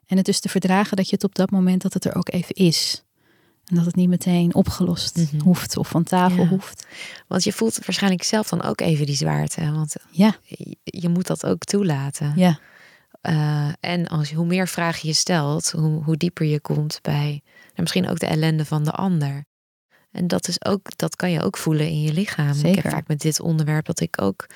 [0.06, 2.32] En het dus te verdragen dat je het op dat moment dat het er ook
[2.32, 3.04] even is.
[3.66, 5.40] En dat het niet meteen opgelost mm -hmm.
[5.40, 6.48] hoeft of van tafel ja.
[6.48, 6.86] hoeft.
[7.28, 9.72] Want je voelt waarschijnlijk zelf dan ook even die zwaarte.
[9.72, 10.36] Want ja.
[10.42, 12.32] je, je moet dat ook toelaten.
[12.36, 12.58] Ja.
[13.22, 17.42] Uh, en als je, hoe meer vragen je stelt, hoe, hoe dieper je komt bij
[17.44, 19.44] nou, misschien ook de ellende van de ander.
[20.10, 22.54] En dat, is ook, dat kan je ook voelen in je lichaam.
[22.54, 22.68] Zeker.
[22.68, 24.46] Ik heb vaak met dit onderwerp dat ik ook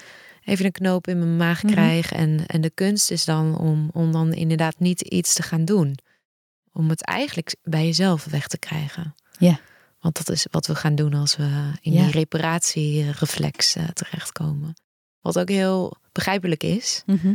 [0.47, 2.13] even een knoop in mijn maag krijg.
[2.13, 2.29] Mm -hmm.
[2.39, 5.99] en, en de kunst is dan om, om dan inderdaad niet iets te gaan doen.
[6.73, 9.15] Om het eigenlijk bij jezelf weg te krijgen.
[9.39, 9.61] Ja.
[10.01, 12.03] Want dat is wat we gaan doen als we in Ja.
[12.03, 14.75] die reparatiereflex uh, terechtkomen.
[15.21, 17.03] Wat ook heel begrijpelijk is.
[17.07, 17.35] Mhm.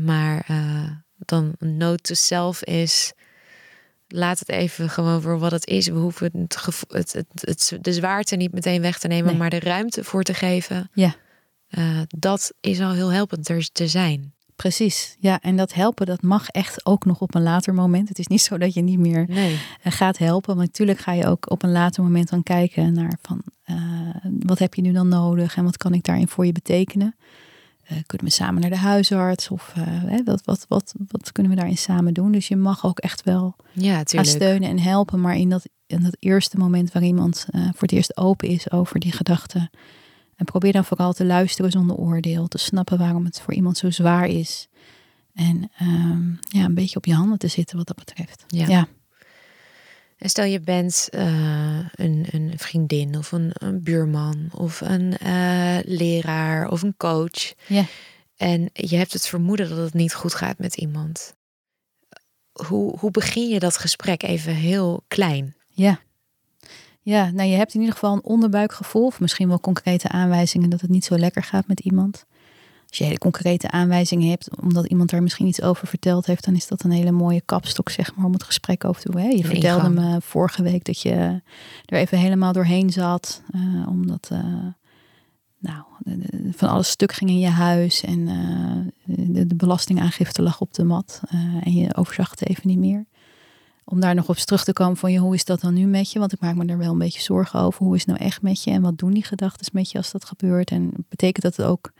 [0.00, 3.12] Maar uh, dan een note to self is.
[4.08, 5.86] Laat het even gewoon voor wat het is.
[5.86, 9.36] We hoeven het, het, het, het, de zwaarte niet meteen weg te nemen, Nee.
[9.36, 10.90] maar de ruimte voor te geven.
[10.92, 11.14] Ja.
[11.70, 14.32] Uh, dat is al heel helpend er te zijn.
[14.56, 15.40] Precies, ja.
[15.40, 18.08] En dat helpen, dat mag echt ook nog op een later moment.
[18.08, 19.52] Het is niet zo dat je niet meer Nee.
[19.52, 19.58] uh,
[19.92, 20.56] gaat helpen.
[20.56, 23.42] Maar natuurlijk ga je ook op een later moment dan kijken naar van...
[23.70, 23.76] Uh,
[24.40, 27.16] wat heb je nu dan nodig en wat kan ik daarin voor je betekenen?
[27.84, 29.48] Uh, kunnen we samen naar de huisarts?
[29.48, 29.74] Of
[30.24, 32.32] wat, wat, wat, wat kunnen we daarin samen doen?
[32.32, 35.20] Dus je mag ook echt wel Ja, gaan steunen en helpen.
[35.20, 39.00] Maar in dat, in dat eerste moment waar iemand voor het eerst open is over
[39.00, 39.70] die gedachten...
[40.38, 42.48] En probeer dan vooral te luisteren zonder oordeel.
[42.48, 44.68] Te snappen waarom het voor iemand zo zwaar is.
[45.34, 48.44] En um, ja, een beetje op je handen te zitten wat dat betreft.
[48.46, 48.66] Ja.
[48.66, 48.88] ja.
[50.18, 55.78] En stel je bent uh, een, een, vriendin of een, een buurman of een uh,
[55.84, 57.54] leraar of een coach.
[57.66, 57.84] Ja.
[58.36, 61.34] En je hebt het vermoeden dat het niet goed gaat met iemand.
[62.52, 65.56] Hoe, hoe begin je dat gesprek even heel klein?
[65.68, 66.00] Ja.
[67.08, 69.06] Ja, nou je hebt in ieder geval een onderbuikgevoel.
[69.06, 72.24] Of misschien wel concrete aanwijzingen dat het niet zo lekker gaat met iemand.
[72.88, 76.54] Als je hele concrete aanwijzingen hebt, omdat iemand daar misschien iets over verteld heeft, dan
[76.54, 79.20] is dat een hele mooie kapstok, zeg maar, om het gesprek over te doen.
[79.20, 79.28] Hè?
[79.28, 81.42] Je vertelde me vorige week dat je
[81.84, 83.42] er even helemaal doorheen zat.
[83.54, 84.66] Uh, omdat uh,
[85.58, 85.82] nou,
[86.50, 90.84] van alles stuk ging in je huis en uh, de, de, belastingaangifte lag op de
[90.84, 91.20] mat.
[91.28, 93.06] eh, en je overzag het even niet meer
[93.90, 96.12] om daar nog op terug te komen van je, hoe is dat dan nu met
[96.12, 96.18] je?
[96.18, 97.84] Want ik maak me er wel een beetje zorgen over.
[97.84, 98.70] Hoe is het nou echt met je?
[98.70, 100.70] En wat doen die gedachten met je als dat gebeurt?
[100.70, 101.92] En betekent dat het ook,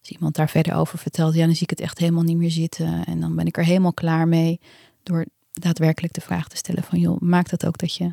[0.00, 2.50] als iemand daar verder over vertelt, ja, dan zie ik het echt helemaal niet meer
[2.50, 3.04] zitten.
[3.04, 4.60] En dan ben ik er helemaal klaar mee
[5.02, 8.12] door daadwerkelijk de vraag te stellen van, joh, maakt dat ook dat je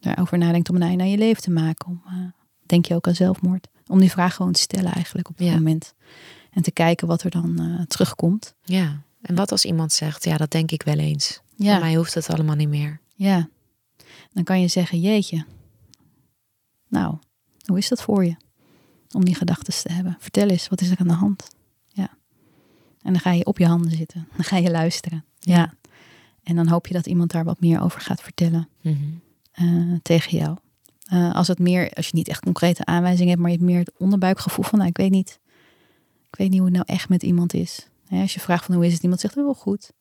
[0.00, 1.86] daarover nadenkt om een einde aan je leven te maken?
[1.88, 2.12] Om, uh,
[2.66, 3.68] denk je ook aan zelfmoord?
[3.86, 5.54] Om die vraag gewoon te stellen eigenlijk op het Ja.
[5.54, 5.94] moment.
[6.50, 8.54] En te kijken wat er dan uh, terugkomt.
[8.62, 9.02] Ja.
[9.24, 11.40] En wat als iemand zegt, ja, dat denk ik wel eens.
[11.56, 11.72] Ja.
[11.72, 13.00] Voor mij hoeft het allemaal niet meer.
[13.14, 13.48] Ja,
[14.32, 15.44] dan kan je zeggen, jeetje,
[16.88, 17.16] nou,
[17.64, 18.36] hoe is dat voor je?
[19.12, 20.16] Om die gedachten te hebben.
[20.20, 21.50] Vertel eens, wat is er aan de hand?
[21.86, 22.10] Ja.
[23.02, 24.28] En dan ga je op je handen zitten.
[24.34, 25.24] Dan ga je luisteren.
[25.38, 25.56] Ja.
[25.56, 25.74] ja.
[26.42, 29.20] En dan hoop je dat iemand daar wat meer over gaat vertellen mm
[29.52, 29.90] -hmm.
[29.90, 30.56] uh, tegen jou.
[31.12, 33.78] Uh, als het meer, als je niet echt concrete aanwijzingen hebt, maar je hebt meer
[33.78, 35.40] het onderbuikgevoel van, nou, ik weet niet,
[36.28, 37.88] ik weet niet hoe het nou echt met iemand is.
[38.10, 39.92] Als je vraagt van hoe is het, iemand zegt, oh, goed.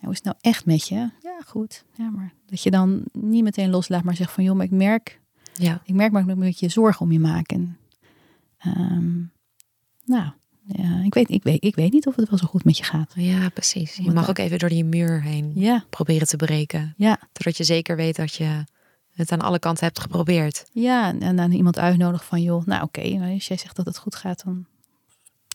[0.00, 1.10] hoe is het nou echt met je?
[1.22, 1.84] Ja, goed.
[1.94, 5.20] Ja, maar dat je dan niet meteen loslaat, maar zegt van, joh, maar ik merk,
[5.54, 5.82] ja.
[5.84, 7.78] ik merk maar ik een beetje zorgen om je maken.
[8.66, 9.32] Um,
[10.04, 10.30] nou,
[10.64, 12.84] ja, ik, weet, ik, weet, ik weet niet of het wel zo goed met je
[12.84, 13.12] gaat.
[13.14, 13.96] Ja, precies.
[13.96, 15.84] Je mag ook even door die muur heen ja.
[15.90, 16.94] proberen te breken.
[16.96, 17.20] Ja.
[17.32, 18.64] Zodat je zeker weet dat je
[19.12, 20.66] het aan alle kanten hebt geprobeerd.
[20.72, 24.14] Ja, en dan iemand uitnodigen van, joh, nou oké, als jij zegt dat het goed
[24.14, 24.66] gaat, dan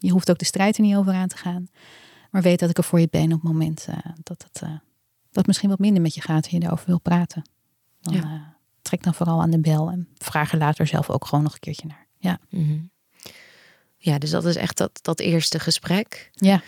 [0.03, 1.67] je hoeft ook de strijd er niet over aan te gaan.
[2.31, 4.69] Maar weet dat ik er voor je ben op het moment uh, dat het uh,
[5.31, 7.49] dat misschien wat minder met je gaat en je daarover wil praten.
[8.01, 8.23] Dan ja.
[8.23, 8.41] uh,
[8.81, 11.59] trek dan vooral aan de bel en vraag er later zelf ook gewoon nog een
[11.59, 12.07] keertje naar.
[12.17, 12.39] Ja.
[12.49, 12.91] Mm
[13.97, 16.29] Ja, dus dat is echt dat, dat eerste gesprek.
[16.33, 16.61] Ja.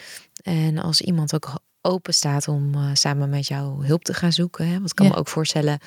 [0.43, 4.73] En als iemand ook open staat om samen met jou hulp te gaan zoeken, hè,
[4.73, 5.79] want ik kan me ook voorstellen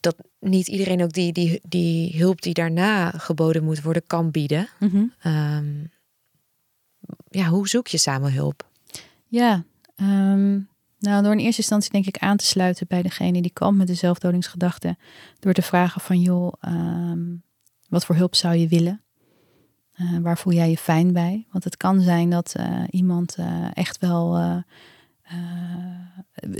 [0.00, 4.68] dat niet iedereen ook die, die, die hulp die daarna geboden moet worden, kan bieden.
[4.78, 5.12] Mm
[7.30, 8.68] ja, hoe zoek je samen hulp?
[9.26, 9.64] Ja,
[9.96, 10.68] um,
[10.98, 13.86] nou door in eerste instantie denk ik aan te sluiten bij degene die komt met
[13.86, 14.96] de zelfdodingsgedachte.
[15.38, 17.42] Door te vragen van joh, um,
[17.88, 19.02] wat voor hulp zou je willen?
[19.96, 21.46] Uh, waar voel jij je fijn bij?
[21.50, 24.62] Want het kan zijn dat uh, iemand uh, echt wel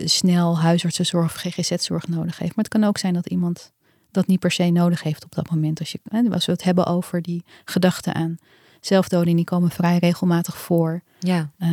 [0.05, 2.57] snel huisartsenzorg of GGZ-zorg nodig heeft.
[2.57, 3.73] Maar het kan ook zijn dat iemand
[4.11, 5.79] dat niet per se nodig heeft op dat moment.
[5.79, 8.39] Als, je, als we het hebben over die gedachte aan
[8.81, 11.03] zelfdoding, die komen vrij regelmatig voor.
[11.19, 11.53] Ja.
[11.59, 11.69] Uh,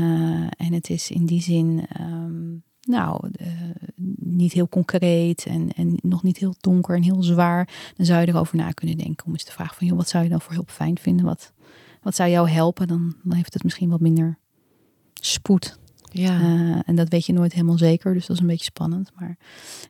[0.57, 3.47] en het is in die zin, um, nou, uh,
[4.15, 7.69] niet heel concreet en, en nog niet heel donker en heel zwaar.
[7.95, 10.23] Dan zou je erover na kunnen denken om eens te vragen van, joh, wat zou
[10.23, 11.25] je dan voor hulp fijn vinden?
[11.25, 11.53] Wat,
[12.01, 12.87] wat zou jou helpen?
[12.87, 14.37] Dan, dan heeft het misschien wat minder
[15.13, 15.79] spoed.
[16.11, 16.39] Ja.
[16.39, 19.11] Uh, en dat weet je nooit helemaal zeker, dus dat is een beetje spannend.
[19.19, 19.37] Maar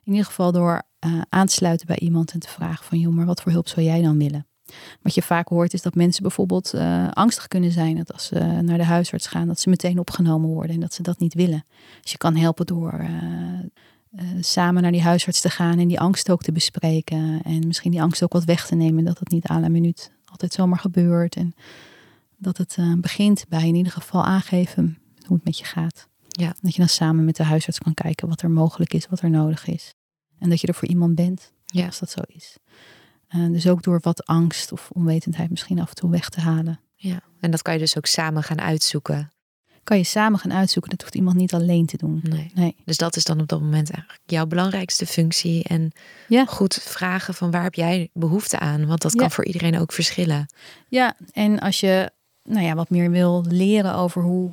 [0.04, 3.12] in ieder geval door uh, aan te sluiten bij iemand en te vragen van, joh,
[3.12, 4.46] maar wat voor hulp zou jij dan willen?
[5.02, 7.96] Wat je vaak hoort is dat mensen bijvoorbeeld uh, angstig kunnen zijn.
[7.96, 11.02] Dat als ze naar de huisarts gaan, dat ze meteen opgenomen worden en dat ze
[11.02, 11.64] dat niet willen.
[12.02, 13.08] Dus je kan helpen door uh,
[14.10, 17.42] uh, samen naar die huisarts te gaan en die angst ook te bespreken.
[17.42, 19.04] En misschien die angst ook wat weg te nemen.
[19.04, 21.36] Dat het niet aan la minuut altijd zomaar gebeurt.
[21.36, 21.54] En
[22.36, 26.08] dat het begint bij in ieder geval aangeven hoe het met je gaat.
[26.28, 26.54] Ja.
[26.60, 29.30] Dat je dan samen met de huisarts kan kijken wat er mogelijk is, wat er
[29.30, 29.94] nodig is.
[30.38, 31.86] En dat je er voor iemand bent, ja.
[31.86, 32.56] als dat zo is.
[33.36, 36.80] Uh, dus ook door wat angst of onwetendheid misschien af en toe weg te halen.
[36.94, 39.30] Ja, en dat kan je dus ook samen gaan uitzoeken.
[39.84, 40.90] Kan je samen gaan uitzoeken.
[40.90, 42.20] Dat hoeft iemand niet alleen te doen.
[42.22, 42.50] Nee.
[42.54, 42.76] nee.
[42.84, 45.64] Dus dat is dan op dat moment eigenlijk jouw belangrijkste functie.
[45.64, 45.92] En
[46.28, 46.44] ja.
[46.44, 48.86] goed vragen van waar heb jij behoefte aan?
[48.86, 50.46] Want dat kan voor iedereen ook verschillen.
[50.88, 52.10] Ja, en als je
[52.42, 54.50] nou ja, wat meer wil leren over hoe,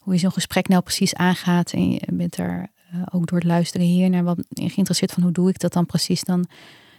[0.00, 1.72] hoe je zo'n gesprek nou precies aangaat.
[1.72, 5.32] En je bent er uh, ook door het luisteren hier naar wat geïnteresseerd van hoe
[5.32, 6.22] doe ik dat dan precies.
[6.22, 6.46] Dan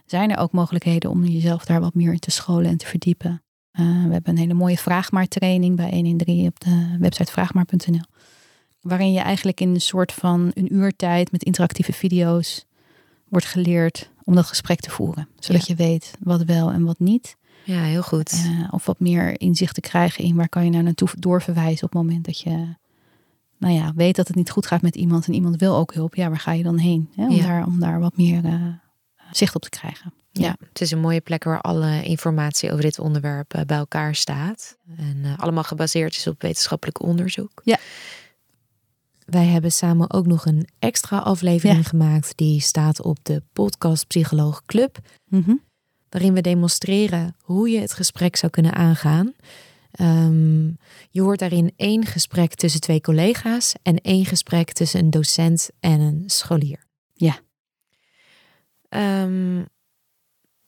[0.06, 3.44] zijn er ook mogelijkheden om jezelf daar wat meer in te scholen en te verdiepen.
[3.80, 8.06] Uh, we hebben een hele mooie vraagmaartraining bij 1 in 3 op de website vraagmaar.nl.
[8.82, 12.66] Waarin je eigenlijk in een soort van een uur tijd met interactieve video's
[13.30, 15.28] wordt geleerd om dat gesprek te voeren.
[15.40, 17.36] Zodat je weet wat wel en wat niet.
[17.64, 18.34] Ja, heel goed.
[18.34, 21.94] Uh, of wat meer inzicht te krijgen in waar kan je nou naartoe doorverwijzen op
[21.94, 22.76] het moment dat je
[23.58, 26.16] nou ja, weet dat het niet goed gaat met iemand en iemand wil ook hulp.
[26.16, 27.10] Ja, waar ga je dan heen?
[27.16, 27.28] Hè?
[27.28, 28.66] Om, daar, om daar wat meer uh,
[29.38, 30.14] zicht op te krijgen.
[30.32, 30.56] Ja.
[30.70, 34.78] het is een mooie plek waar alle informatie over dit onderwerp eh, bij elkaar staat.
[34.98, 37.62] En uh, allemaal gebaseerd is op wetenschappelijk onderzoek.
[37.64, 37.78] Ja.
[39.26, 42.38] Wij hebben samen ook nog een extra aflevering gemaakt.
[42.38, 44.98] Die staat op de podcast Psycholoog Club.
[45.28, 45.62] Mm
[46.10, 49.34] Waarin we demonstreren hoe je het gesprek zou kunnen aangaan.
[50.02, 50.78] Um,
[51.10, 56.00] je hoort daarin één gesprek tussen twee collega's en één gesprek tussen een docent en
[56.00, 56.83] een scholier.
[58.94, 59.24] Ja.
[59.24, 59.68] Um,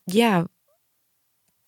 [0.04, 0.46] ja,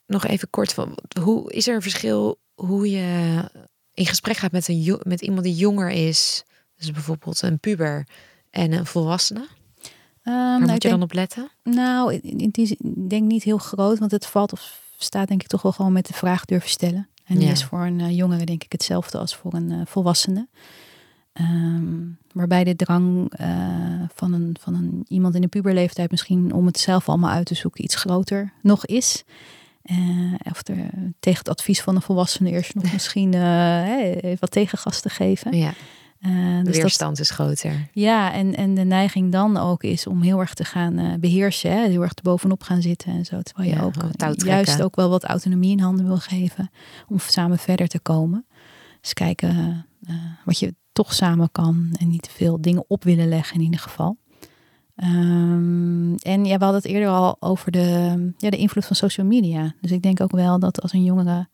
[0.06, 3.50] nog even kort van hoe is er een verschil hoe je
[3.94, 6.44] in gesprek gaat met, een, met iemand die jonger is,
[6.76, 8.06] dus bijvoorbeeld een puber
[8.50, 9.40] en een volwassene?
[9.40, 9.48] Um,
[10.22, 11.50] Waar nou, moet je dan op letten?
[11.62, 12.76] Nou, ik
[13.08, 16.06] denk niet heel groot, want het valt of staat denk ik toch wel gewoon met
[16.06, 17.08] de vraag durven stellen.
[17.24, 20.48] En die is voor een uh, jongere denk ik hetzelfde als voor een uh, volwassene.
[21.40, 23.46] Um, waarbij de drang uh,
[24.14, 27.54] van, een, van een, iemand in de puberleeftijd misschien om het zelf allemaal uit te
[27.54, 29.24] zoeken iets groter nog is.
[29.90, 35.00] Uh, of er, tegen het advies van een volwassene eerst nog misschien uh, wat tegengas
[35.00, 35.56] te geven.
[35.56, 35.72] Ja.
[36.20, 37.88] Uh, dus de weerstand dat, is groter.
[37.92, 41.70] Ja, en, en de neiging dan ook is om heel erg te gaan beheersen.
[41.70, 41.88] Hè?
[41.88, 43.42] Heel erg er bovenop gaan zitten en zo.
[43.42, 43.94] Terwijl je ja, ook
[44.36, 46.70] juist ook wel wat autonomie in handen wil geven.
[47.08, 48.46] Om samen verder te komen.
[49.00, 49.86] Dus kijken
[50.44, 53.80] wat je toch samen kan en niet te veel dingen op willen leggen in ieder
[53.80, 54.16] geval.
[54.96, 59.26] Ehm, en ja, we hadden het eerder al over de, ja, de invloed van social
[59.26, 59.74] media.
[59.80, 61.48] Dus ik denk ook wel dat als een jongere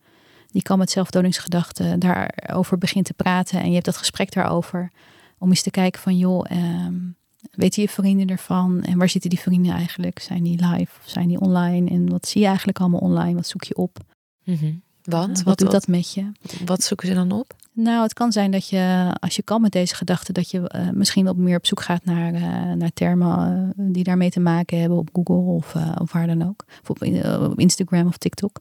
[0.51, 4.91] die kan met zelfdodingsgedachten daarover begint te praten en je hebt dat gesprek daarover,
[5.37, 7.15] om eens te kijken van joh, um,
[7.51, 10.19] weten je vrienden ervan en waar zitten die vrienden eigenlijk?
[10.19, 11.89] Zijn die live of zijn die online?
[11.89, 13.35] En wat zie je eigenlijk allemaal online?
[13.35, 13.97] Wat zoek je op?
[14.43, 15.35] Mm Want?
[15.37, 16.31] wat, wat, doet dat met je?
[16.65, 17.55] Wat zoeken ze dan op?
[17.77, 20.89] Nou, het kan zijn dat je, als je kan met deze gedachten, dat je uh,
[20.89, 24.79] misschien wat meer op zoek gaat naar, uh, naar termen uh, die daarmee te maken
[24.79, 26.65] hebben op Google of, of waar dan ook.
[26.81, 28.59] Of op, Instagram of TikTok.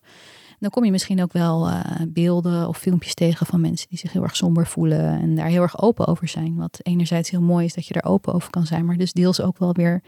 [0.58, 1.68] dan kom je misschien ook wel
[2.08, 5.62] beelden of filmpjes tegen van mensen die zich heel erg somber voelen en daar heel
[5.62, 6.56] erg open over zijn.
[6.56, 9.40] Wat enerzijds heel mooi is dat je er open over kan zijn, maar dus deels
[9.40, 10.02] ook wel weer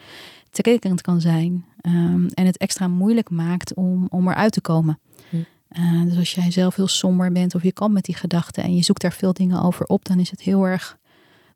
[0.50, 1.64] triggerend kan zijn.
[1.82, 4.98] Um, en het extra moeilijk maakt om, om eruit te komen.
[5.28, 5.36] Hm.
[5.70, 8.76] Uh, dus als jij zelf heel somber bent of je kan met die gedachten en
[8.76, 10.98] je zoekt daar veel dingen over op, dan is het heel erg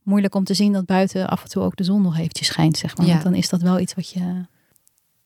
[0.03, 2.77] moeilijk om te zien dat buiten af en toe ook de zon nog eventjes schijnt,
[2.77, 3.07] zeg maar.
[3.07, 3.13] Ja.
[3.13, 4.45] Want dan is dat wel iets wat je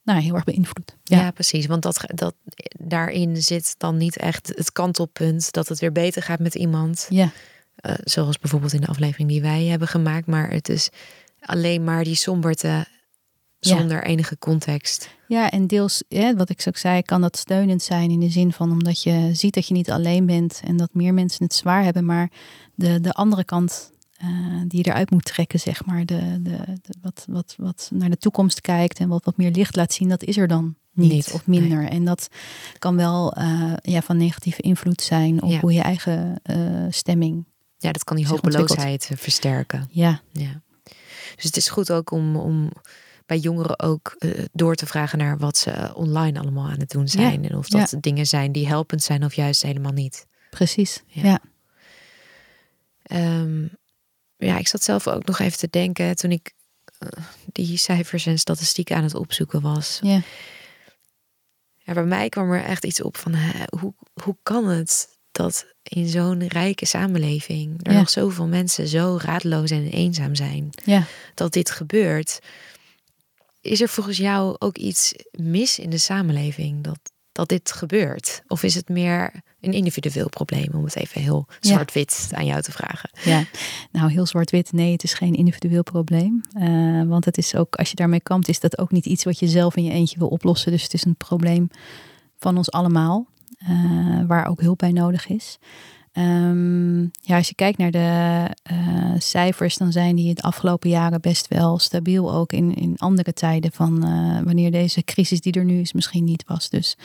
[0.03, 0.97] nou, heel erg beïnvloedt.
[1.03, 1.21] Ja.
[1.21, 1.67] ja, precies.
[1.67, 2.35] Want dat, dat,
[2.79, 7.07] daarin zit dan niet echt het kantelpunt dat het weer beter gaat met iemand.
[7.09, 7.31] Ja.
[7.81, 10.27] Uh, zoals bijvoorbeeld in de aflevering die wij hebben gemaakt.
[10.27, 10.89] Maar het is
[11.41, 12.87] alleen maar die somberte
[13.67, 15.11] zonder enige context.
[15.29, 18.53] Ja, en deels, ja, wat ik zo zei, kan dat steunend zijn in de zin
[18.53, 21.85] van omdat je ziet dat je niet alleen bent en dat meer mensen het zwaar
[21.85, 22.31] hebben, maar
[22.75, 23.93] de, de andere kant
[24.23, 28.11] uh, die je eruit moet trekken, zeg maar, de, de, de, wat, wat, wat naar
[28.11, 31.13] de toekomst kijkt en wat, wat meer licht laat zien, dat is er dan niet,
[31.13, 31.79] niet of minder.
[31.79, 31.89] Nee.
[31.89, 32.29] En dat
[32.79, 35.61] kan wel uh, ja, van negatieve invloed zijn op ja.
[35.61, 37.45] hoe je eigen uh, stemming.
[37.79, 39.89] Ja, dat kan die hopeloosheid versterken.
[39.91, 40.21] Ja.
[40.33, 40.63] ja.
[41.35, 42.71] Dus het is goed ook om, om
[43.27, 47.09] bij jongeren ook uh, door te vragen naar wat ze online allemaal aan het doen
[47.09, 47.43] zijn.
[47.43, 47.49] Ja.
[47.49, 47.99] En of dat ja.
[48.01, 50.27] dingen zijn die helpend zijn of juist helemaal niet.
[50.51, 51.41] Precies, ja.
[53.03, 53.71] Ja, um,
[54.37, 56.53] ja ik zat zelf ook nog even te denken toen ik
[56.99, 59.99] uh, die cijfers en statistieken aan het opzoeken was.
[60.03, 60.21] Ja.
[61.79, 65.67] Ja, bij mij kwam er echt iets op van hè, hoe, hoe kan het dat
[65.83, 67.99] in zo'n rijke samenleving er ja.
[67.99, 70.71] nog zoveel mensen zo raadloos en eenzaam zijn.
[70.85, 71.05] Ja.
[71.35, 72.41] Dat dit gebeurt.
[73.65, 76.99] Is er volgens jou ook iets mis in de samenleving dat,
[77.33, 78.43] dat dit gebeurt?
[78.47, 82.37] Of is het meer een individueel probleem, om het even heel zwart-wit ja.
[82.37, 83.11] aan jou te vragen?
[83.23, 83.45] Ja,
[83.93, 86.41] nou heel zwart-wit, nee, het is geen individueel probleem.
[86.55, 89.39] Uh, want het is ook, als je daarmee kampt, is dat ook niet iets wat
[89.39, 90.73] je zelf in je eentje wil oplossen.
[90.73, 91.69] Dus het is een probleem
[92.39, 93.27] van ons allemaal,
[93.69, 95.59] uh, waar ook hulp bij nodig is.
[96.19, 101.21] Um, ja, als je kijkt naar de uh, cijfers, dan zijn die de afgelopen jaren
[101.21, 102.35] best wel stabiel.
[102.35, 106.25] Ook in, in andere tijden van uh, wanneer deze crisis die er nu is misschien
[106.25, 106.71] niet was.
[106.71, 106.97] Dus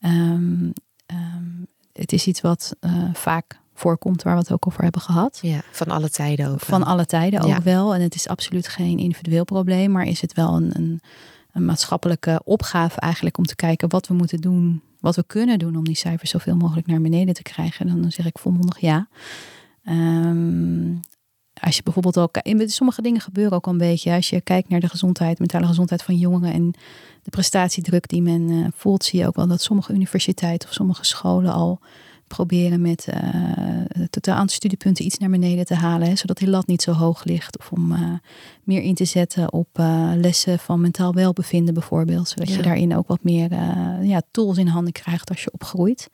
[0.00, 0.72] um,
[1.06, 5.38] um, het is iets wat uh, vaak voorkomt, waar we het ook over hebben gehad.
[5.42, 6.60] Ja, van alle tijden ook.
[6.60, 7.62] Van alle tijden ook ja.
[7.62, 7.94] wel.
[7.94, 11.00] En het is absoluut geen individueel probleem, maar is het wel een, een,
[11.52, 15.76] een maatschappelijke opgave eigenlijk om te kijken wat we moeten doen wat we kunnen doen
[15.76, 19.08] om die cijfers zoveel mogelijk naar beneden te krijgen, dan zeg ik volmondig ja.
[19.88, 21.00] Um,
[21.60, 24.12] als je bijvoorbeeld ook, sommige dingen gebeuren ook al een beetje.
[24.12, 26.70] Als je kijkt naar de gezondheid, mentale gezondheid van jongeren en
[27.22, 31.04] de prestatiedruk die men uh, voelt, zie je ook wel dat sommige universiteiten of sommige
[31.04, 31.80] scholen al
[32.26, 36.66] proberen met uh, tot aantal studiepunten iets naar beneden te halen, hè, zodat die lat
[36.66, 37.58] niet zo hoog ligt.
[37.58, 38.12] Of om uh,
[38.64, 42.56] meer in te zetten op uh, lessen van mentaal welbevinden bijvoorbeeld, zodat ja.
[42.56, 43.52] je daarin ook wat meer
[44.02, 46.08] ja, tools in handen krijgt als je opgroeit.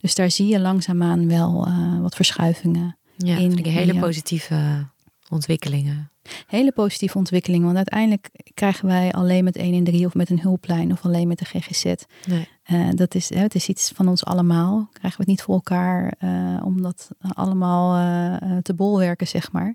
[0.00, 1.68] Dus daar zie je langzaamaan wel
[2.00, 3.64] wat verschuivingen ja, in.
[3.64, 4.86] Hele positieve
[5.28, 6.10] ontwikkelingen.
[6.46, 10.40] Hele positieve ontwikkelingen, want uiteindelijk krijgen wij alleen met 1 in 3 of met een
[10.40, 11.84] hulplijn of alleen met de GGZ.
[12.26, 12.48] Nee.
[12.70, 14.88] Uh, dat is, hè, het is iets van ons allemaal.
[14.92, 17.96] Krijgen we het niet voor elkaar uh, om dat allemaal
[18.42, 19.74] uh, te bolwerken, zeg maar.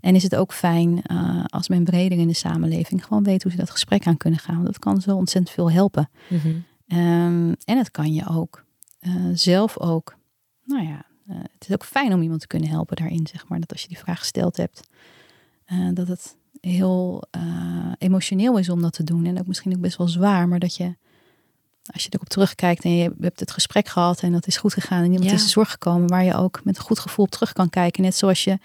[0.00, 1.02] En is het ook fijn
[1.46, 4.54] als men breder in de samenleving gewoon weet hoe ze dat gesprek aan kunnen gaan.
[4.54, 6.10] Want dat kan zo ontzettend veel helpen.
[6.28, 6.64] Mm -hmm.
[6.98, 8.64] um, en het kan je ook
[9.32, 10.16] zelf ook,
[10.64, 13.60] nou ja, het is ook fijn om iemand te kunnen helpen daarin, zeg maar.
[13.60, 14.88] Dat als je die vraag gesteld hebt,
[15.94, 17.24] dat het heel
[17.98, 19.24] emotioneel is om dat te doen.
[19.26, 20.96] En ook misschien ook best wel zwaar, maar dat je,
[21.92, 24.98] als je erop terugkijkt en je hebt het gesprek gehad en dat is goed gegaan
[24.98, 25.32] en iemand ja.
[25.32, 28.02] is de zorg gekomen, waar je ook met een goed gevoel op terug kan kijken.
[28.02, 28.58] Net zoals je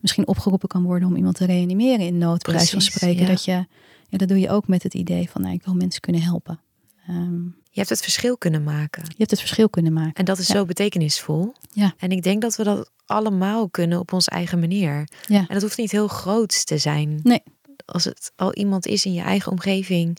[0.00, 3.22] misschien opgeroepen kan worden om iemand te reanimeren in nood, bij wijze van spreken.
[3.22, 3.28] Ja.
[3.28, 3.66] Dat, je,
[4.08, 6.60] ja, dat doe je ook met het idee van, nou, ik wil mensen kunnen helpen.
[7.08, 9.02] Um, je hebt het verschil kunnen maken.
[9.02, 10.14] Je hebt het verschil kunnen maken.
[10.14, 10.54] En dat is ja.
[10.54, 11.54] zo betekenisvol.
[11.72, 11.94] Ja.
[11.98, 15.08] En ik denk dat we dat allemaal kunnen op onze eigen manier.
[15.26, 15.38] Ja.
[15.38, 17.20] En dat hoeft niet heel groot te zijn.
[17.22, 17.42] Nee.
[17.84, 20.18] Als het al iemand is in je eigen omgeving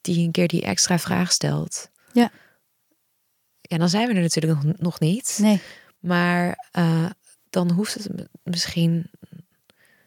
[0.00, 1.90] die een keer die extra vraag stelt.
[2.12, 2.30] Ja.
[3.60, 5.38] Ja, dan zijn we er natuurlijk nog, nog niet.
[5.40, 5.60] Nee.
[5.98, 7.10] Maar uh,
[7.50, 9.10] dan hoeft het misschien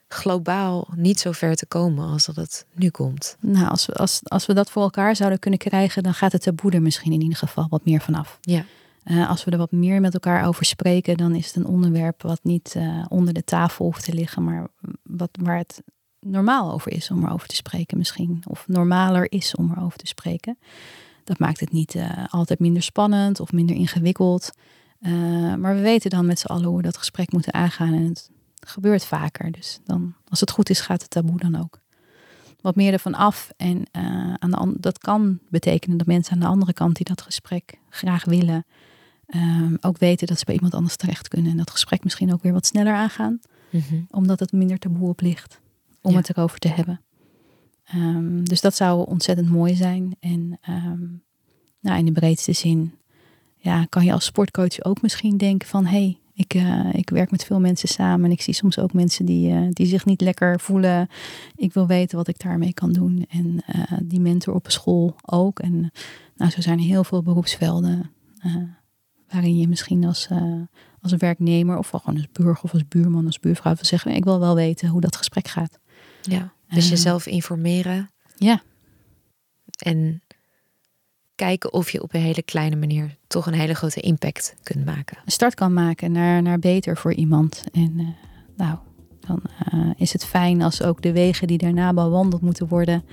[0.07, 3.37] globaal niet zo ver te komen als dat het nu komt.
[3.39, 6.41] Nou, als we, als, als we dat voor elkaar zouden kunnen krijgen, dan gaat het
[6.41, 8.37] taboe er misschien in ieder geval wat meer vanaf.
[8.41, 8.65] Ja.
[9.05, 12.21] Uh, als we er wat meer met elkaar over spreken, dan is het een onderwerp
[12.21, 14.67] wat niet uh, onder de tafel hoeft te liggen, maar
[15.03, 15.81] wat, waar het
[16.21, 18.43] normaal over is om erover te spreken misschien.
[18.47, 20.57] Of normaler is om erover te spreken.
[21.23, 24.51] Dat maakt het niet uh, altijd minder spannend of minder ingewikkeld.
[25.57, 27.93] maar we weten dan met z'n allen hoe we dat gesprek moeten aangaan.
[27.93, 28.29] En het
[28.67, 29.51] gebeurt vaker.
[29.51, 31.79] Dus dan, als het goed is, gaat het taboe dan ook
[32.61, 33.51] wat meer ervan af.
[33.57, 37.21] En uh, aan de, dat kan betekenen dat mensen aan de andere kant die dat
[37.21, 38.65] gesprek graag willen,
[39.35, 41.51] um, ook weten dat ze bij iemand anders terecht kunnen.
[41.51, 44.07] En dat gesprek misschien ook weer wat sneller aangaan, mm -hmm.
[44.09, 45.61] omdat het minder taboe op ligt
[46.01, 46.17] om ja.
[46.17, 47.01] het erover te hebben.
[47.95, 50.15] Um, dus dat zou ontzettend mooi zijn.
[50.19, 51.23] En um,
[51.79, 52.93] nou, in de breedste zin
[53.55, 55.85] ja, kan je als sportcoach ook misschien denken van...
[55.85, 58.93] hé, hey, ik, uh, ik werk met veel mensen samen en ik zie soms ook
[58.93, 61.07] mensen die, uh, die zich niet lekker voelen.
[61.55, 63.25] Ik wil weten wat ik daarmee kan doen.
[63.29, 65.59] En uh, die mentor op school ook.
[65.59, 65.91] En
[66.35, 68.11] nou, zo zijn er heel veel beroepsvelden
[69.29, 70.27] waarin je misschien als,
[71.01, 74.39] als werknemer of gewoon als burger of als buurman, als buurvrouw wil zeggen, ik wil
[74.39, 75.79] wel weten hoe dat gesprek gaat.
[76.21, 78.09] Ja, dus jezelf informeren.
[78.37, 78.61] Ja.
[79.77, 80.21] En
[81.35, 85.17] kijken of je op een hele kleine manier toch een hele grote impact kunt maken.
[85.25, 87.63] Een start kan maken naar, naar beter voor iemand.
[87.71, 88.07] En uh,
[88.57, 88.77] nou,
[89.19, 89.41] dan
[89.73, 93.03] uh, is het fijn als ook de wegen die daarna bewandeld moeten worden,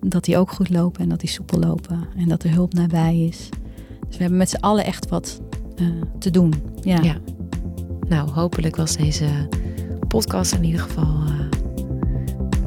[0.00, 3.20] dat die ook goed lopen en dat die soepel lopen en dat er hulp nabij
[3.20, 3.48] is.
[4.06, 5.40] Dus we hebben met z'n allen echt wat
[5.76, 6.54] uh, te doen.
[6.82, 7.02] Ja.
[7.02, 7.16] ja.
[8.08, 9.48] Nou, hopelijk was deze
[10.08, 11.22] podcast in ieder geval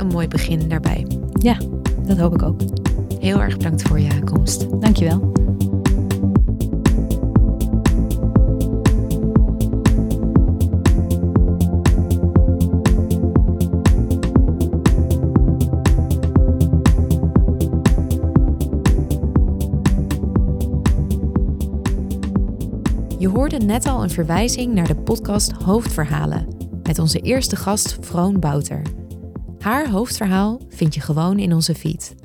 [0.03, 1.07] een mooi begin daarbij.
[1.33, 1.57] Ja,
[2.05, 2.61] dat hoop ik ook.
[3.19, 4.81] Heel erg bedankt voor je komst.
[4.81, 5.31] Dankjewel.
[23.19, 26.47] Je hoorde net al een verwijzing naar de podcast Hoofdverhalen
[26.83, 28.81] met onze eerste gast Vroon Bouter.
[29.63, 32.15] Haar hoofdverhaal vind je gewoon in onze feed.